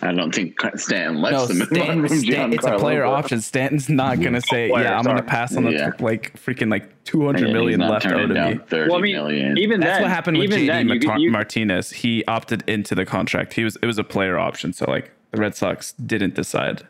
[0.00, 2.78] That- I don't think Stanton lets no, them move Stan, on from Stan, it's a
[2.78, 3.40] player but- option.
[3.40, 4.24] Stanton's not mm-hmm.
[4.24, 5.92] gonna say, Player, "Yeah, I'm gonna pass on the Yeah.
[6.00, 9.58] like freaking like 200 Yeah, million left turning owed to me." Well, I mean, million.
[9.58, 11.90] even That's then, what happened with even JD then, you you- Martinez.
[11.90, 13.54] He opted into the contract.
[13.54, 16.82] He was it was a player option, so like the Red Sox didn't decide.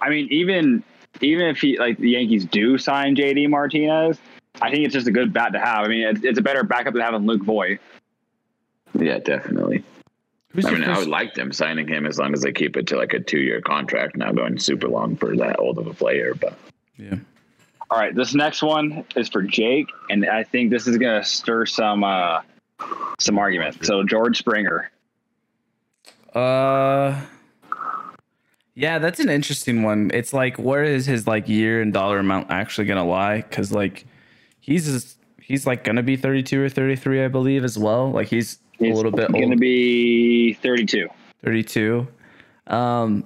[0.00, 0.82] I mean, even
[1.20, 4.18] even if he like the Yankees do sign JD Martinez,
[4.60, 5.84] I think it's just a good bat to have.
[5.84, 7.78] I mean, it's, it's a better backup than having Luke Voit.
[8.98, 9.84] yeah, definitely.
[10.58, 12.76] Who's I your mean, I would like them signing him as long as they keep
[12.76, 14.16] it to like a two-year contract.
[14.16, 16.58] not going super long for that old of a player, but
[16.96, 17.14] yeah.
[17.88, 21.64] All right, this next one is for Jake, and I think this is gonna stir
[21.64, 22.40] some uh
[23.20, 23.84] some argument.
[23.86, 24.90] So George Springer.
[26.34, 27.20] Uh,
[28.74, 30.10] yeah, that's an interesting one.
[30.12, 33.42] It's like, where is his like year and dollar amount actually gonna lie?
[33.42, 34.06] Because like,
[34.58, 38.10] he's just, he's like gonna be 32 or 33, I believe, as well.
[38.10, 41.08] Like he's, He's a little bit going to old, be 32.
[41.44, 42.06] 32.
[42.68, 43.24] Um,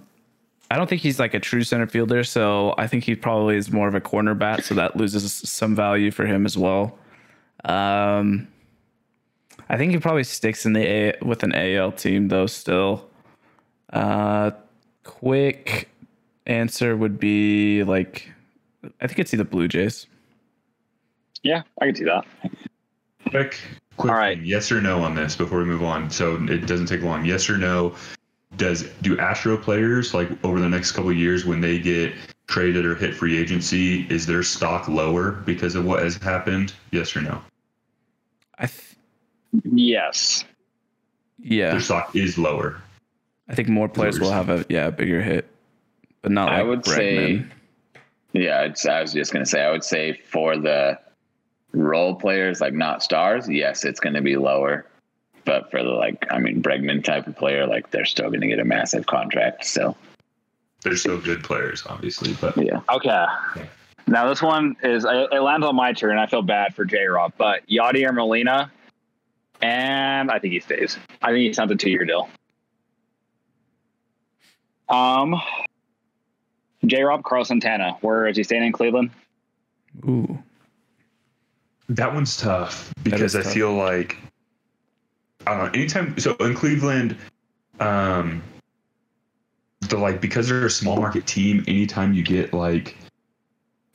[0.70, 3.70] I don't think he's like a true center fielder, so I think he probably is
[3.70, 6.98] more of a corner bat, so that loses some value for him as well.
[7.64, 8.48] Um,
[9.68, 12.46] I think he probably sticks in the A with an AL team though.
[12.46, 13.08] Still,
[13.92, 14.52] uh,
[15.04, 15.90] quick
[16.46, 18.30] answer would be like,
[19.00, 20.06] I think it's either Blue Jays.
[21.42, 22.24] Yeah, I can see that.
[23.28, 23.60] Quick,
[23.96, 24.12] quick.
[24.12, 24.38] All right.
[24.38, 24.46] thing.
[24.46, 26.10] Yes or no on this before we move on.
[26.10, 27.24] So it doesn't take long.
[27.24, 27.94] Yes or no.
[28.56, 32.12] Does do Astro players like over the next couple of years when they get
[32.48, 36.74] traded or hit free agency, is their stock lower because of what has happened?
[36.90, 37.40] Yes or no?
[38.58, 38.96] I th-
[39.64, 40.44] Yes.
[41.38, 42.80] yeah, Their stock is lower.
[43.48, 45.46] I think more players will have a yeah a bigger hit,
[46.22, 47.50] but not like I would say- Bregman.
[48.34, 49.62] Yeah, it's, I was just gonna say.
[49.62, 50.98] I would say for the
[51.72, 54.86] role players, like not stars, yes, it's gonna be lower.
[55.44, 58.58] But for the like, I mean, Bregman type of player, like they're still gonna get
[58.60, 59.64] a massive contract.
[59.64, 59.96] So
[60.82, 63.26] They're still good players, obviously, but yeah, Okay.
[64.06, 66.18] Now this one is it it lands on my turn.
[66.18, 68.70] I feel bad for J Rob, but Yadier Molina,
[69.60, 70.98] and I think he stays.
[71.22, 72.28] I think he signed a two-year deal.
[74.88, 75.40] Um,
[76.84, 79.10] J Rob Carl Santana, where is he staying in Cleveland?
[80.04, 80.38] Ooh,
[81.88, 83.52] That one's tough because I tough.
[83.52, 84.18] feel like
[85.46, 85.78] I don't know.
[85.78, 87.16] Anytime, so in Cleveland,
[87.80, 88.42] um,
[89.88, 91.64] the like because they're a small market team.
[91.66, 92.96] Anytime you get like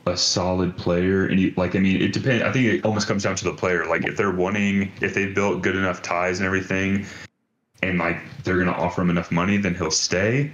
[0.05, 2.43] a solid player, and you, like I mean, it depends.
[2.43, 3.85] I think it almost comes down to the player.
[3.85, 7.05] Like if they're wanting, if they've built good enough ties and everything,
[7.81, 10.51] and like they're gonna offer him enough money, then he'll stay.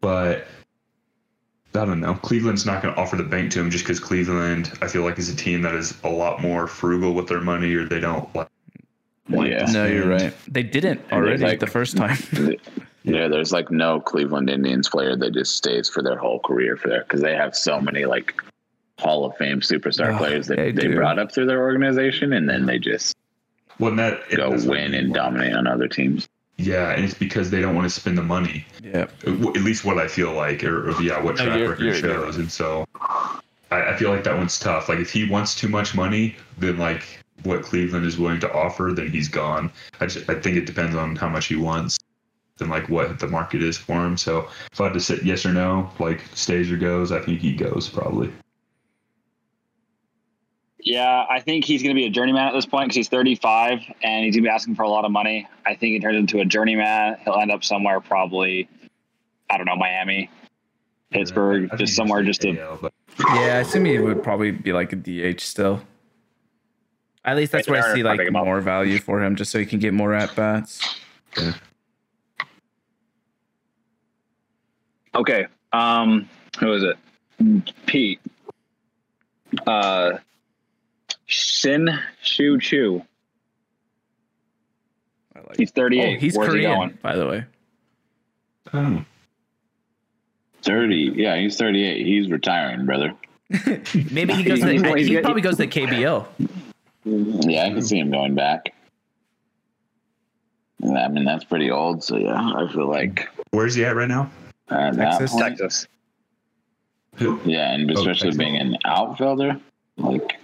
[0.00, 0.46] But
[1.76, 2.14] I don't know.
[2.14, 5.18] Cleveland's not going to offer the bank to him just because Cleveland, I feel like,
[5.18, 8.32] is a team that is a lot more frugal with their money, or they don't
[8.34, 8.48] like.
[9.28, 9.66] like Yeah.
[9.72, 10.32] no, you're right.
[10.48, 12.16] They didn't And already like- the first time.
[13.04, 13.28] yeah.
[13.28, 17.02] There's like no Cleveland Indians player that just stays for their whole career for there
[17.02, 18.34] because they have so many like
[18.98, 22.48] Hall of Fame superstar Oh, players that they they brought up through their organization, and
[22.48, 23.14] then they just
[23.78, 26.26] Well, and that go that's what I win and dominate on other teams.
[26.58, 28.64] Yeah, and it's because they don't want to spend the money.
[28.82, 29.28] yeah, At
[29.62, 32.14] least what I feel like, or, or yeah, what No, track you're- record you're- you're
[32.24, 32.36] shows.
[32.38, 32.86] And so,
[33.70, 34.88] I, I feel like that one's tough.
[34.88, 37.02] Like if he wants too much money, then like
[37.42, 39.70] what Cleveland is willing to offer, then he's gone.
[40.00, 41.98] I just I think it depends on how much he wants,
[42.60, 44.16] and like what the market is for him.
[44.16, 47.40] So if I had to say yes or no, like stays or goes, I think
[47.40, 48.32] he goes probably.
[50.80, 53.80] Yeah, I think he's going to be a journeyman at this point because he's 35
[54.02, 55.48] and he's going to be asking for a lot of money.
[55.64, 57.16] I think he turns into a journeyman.
[57.24, 58.68] He'll end up somewhere probably,
[59.50, 60.30] I don't know, Miami,
[61.10, 62.78] Pittsburgh, I think just somewhere just to to.
[62.82, 63.34] But yeah.
[63.34, 65.82] I assume he would probably be like a DH still.
[67.24, 68.44] At least that's where I see like pick him up.
[68.44, 71.00] more value for him, just so he can get more at bats.
[75.14, 75.46] Okay.
[75.72, 76.28] Um,
[76.60, 76.96] who is it?
[77.86, 78.20] Pete.
[79.66, 80.18] Uh,
[81.26, 81.88] Shin
[82.22, 83.02] Shu Chu.
[85.34, 86.16] I like He's 38.
[86.16, 86.98] Oh, he's Where's he Korean, going?
[87.02, 87.44] by the way.
[88.68, 88.98] Hmm.
[90.62, 91.12] 30?
[91.14, 92.04] yeah, he's thirty-eight.
[92.04, 93.12] He's retiring, brother.
[94.10, 94.58] Maybe he goes.
[94.58, 96.26] To the, he probably goes to KBO.
[97.04, 98.74] Yeah, I can see him going back.
[100.82, 102.02] I mean, that's pretty old.
[102.02, 104.28] So yeah, I feel like where's he at right now?
[104.68, 105.30] at Texas?
[105.30, 105.86] point- Texas.
[107.16, 107.40] Who?
[107.44, 108.36] Yeah, and oh, especially Texas.
[108.36, 109.60] being an outfielder,
[109.98, 110.36] like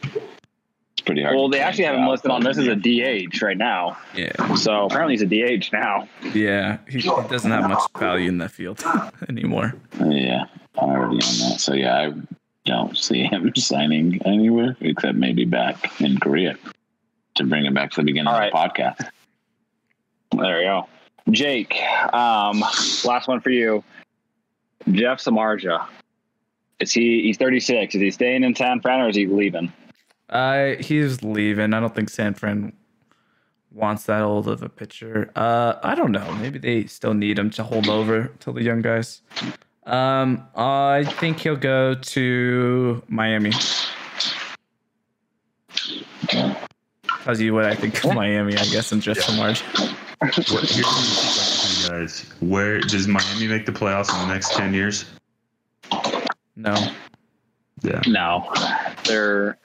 [1.03, 1.35] it's pretty hard.
[1.37, 2.77] Well, they actually have change him listed on this as a.
[2.77, 3.99] DH right now.
[4.15, 5.27] Yeah, So apparently he's a
[5.59, 6.09] DH now.
[6.33, 6.79] yeah.
[6.89, 8.83] He, he doesn't have much value in that field
[9.29, 9.75] anymore.
[9.99, 10.45] Yeah,
[10.79, 11.57] I'm already on that.
[11.59, 12.13] So yeah, I
[12.65, 16.57] don't see him signing anywhere except maybe back in Korea
[17.35, 18.53] to bring him back to the beginning All of right.
[18.53, 19.09] the podcast.
[20.41, 20.89] There you go.
[21.31, 21.75] Jake,
[22.13, 22.61] um,
[23.05, 23.83] last one for you.
[24.91, 25.87] Jeff Samardzija.
[26.81, 27.23] Is he?
[27.23, 27.95] He's 36.
[27.95, 29.73] Is he staying in San Fran or is he leaving?
[30.33, 31.75] Uh, he's leaving.
[31.75, 32.73] I don't think San Fran
[33.71, 35.31] wants that old of a pitcher.
[35.37, 36.33] Uh, I don't know.
[36.41, 39.21] Maybe they still need him to hold over till the young guys.
[39.85, 43.53] Um, I think he'll go to Miami.
[47.25, 49.63] Tells you what I think of Miami, I guess, and just so much.
[49.63, 52.33] What, here's the question for you guys.
[52.41, 55.05] Where does Miami make the playoffs in the next ten years?
[56.57, 56.75] No.
[57.83, 58.01] Yeah.
[58.07, 58.53] No,
[59.05, 59.59] they're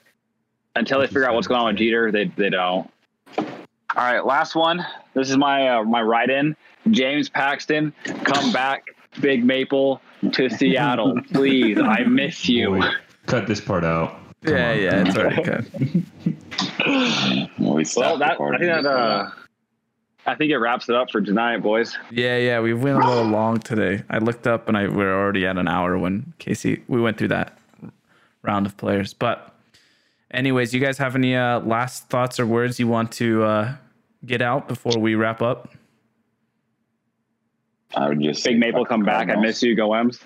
[0.78, 2.10] until they figure out what's going on with Jeter.
[2.12, 2.90] They they don't.
[3.38, 4.84] All right, last one.
[5.14, 6.56] This is my uh, my write in.
[6.90, 7.92] James Paxton,
[8.24, 8.84] come back,
[9.20, 10.00] Big Maple
[10.32, 11.78] to Seattle, please.
[11.78, 12.70] I miss you.
[12.70, 12.90] Boy,
[13.26, 14.12] cut this part out.
[14.44, 14.80] Come Yeah, on.
[14.80, 15.64] yeah, it's already cut.
[17.58, 19.30] we well, that, I think that uh,
[20.26, 21.96] I think it wraps it up for tonight, boys.
[22.10, 24.02] Yeah, yeah, we went a little long today.
[24.08, 27.18] I looked up and I we we're already at an hour when Casey we went
[27.18, 27.58] through that
[28.42, 29.12] round of players.
[29.12, 29.54] But
[30.30, 33.74] anyways, you guys have any uh, last thoughts or words you want to uh,
[34.24, 35.70] get out before we wrap up?
[37.94, 39.30] I would just Big Maple come back.
[39.30, 39.74] I miss you.
[39.74, 40.20] Go Ems.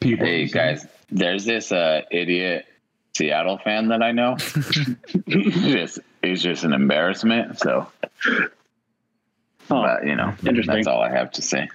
[0.00, 0.26] People.
[0.26, 2.66] Hey guys, there's this uh, idiot
[3.16, 4.36] Seattle fan that I know.
[5.28, 7.58] just he's just an embarrassment.
[7.58, 7.86] So,
[8.28, 8.48] oh,
[9.68, 11.68] but you know, that's all I have to say.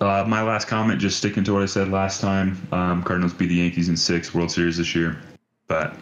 [0.00, 2.60] Uh, my last comment, just sticking to what I said last time.
[2.72, 5.18] Um, Cardinals beat the Yankees in six World Series this year,
[5.66, 5.96] but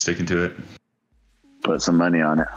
[0.00, 0.56] sticking to it.
[1.62, 2.48] Put some money on it.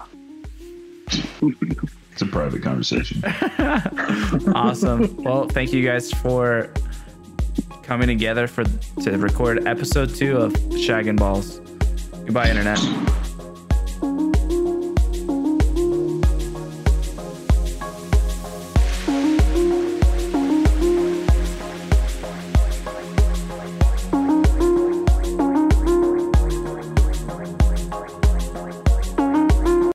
[2.12, 3.24] it's a private conversation.
[4.56, 5.16] awesome.
[5.18, 6.74] Well, thank you guys for
[7.84, 8.64] coming together for
[9.03, 11.60] to record episode two of Shaggin' Balls.
[12.26, 12.80] Goodbye, internet.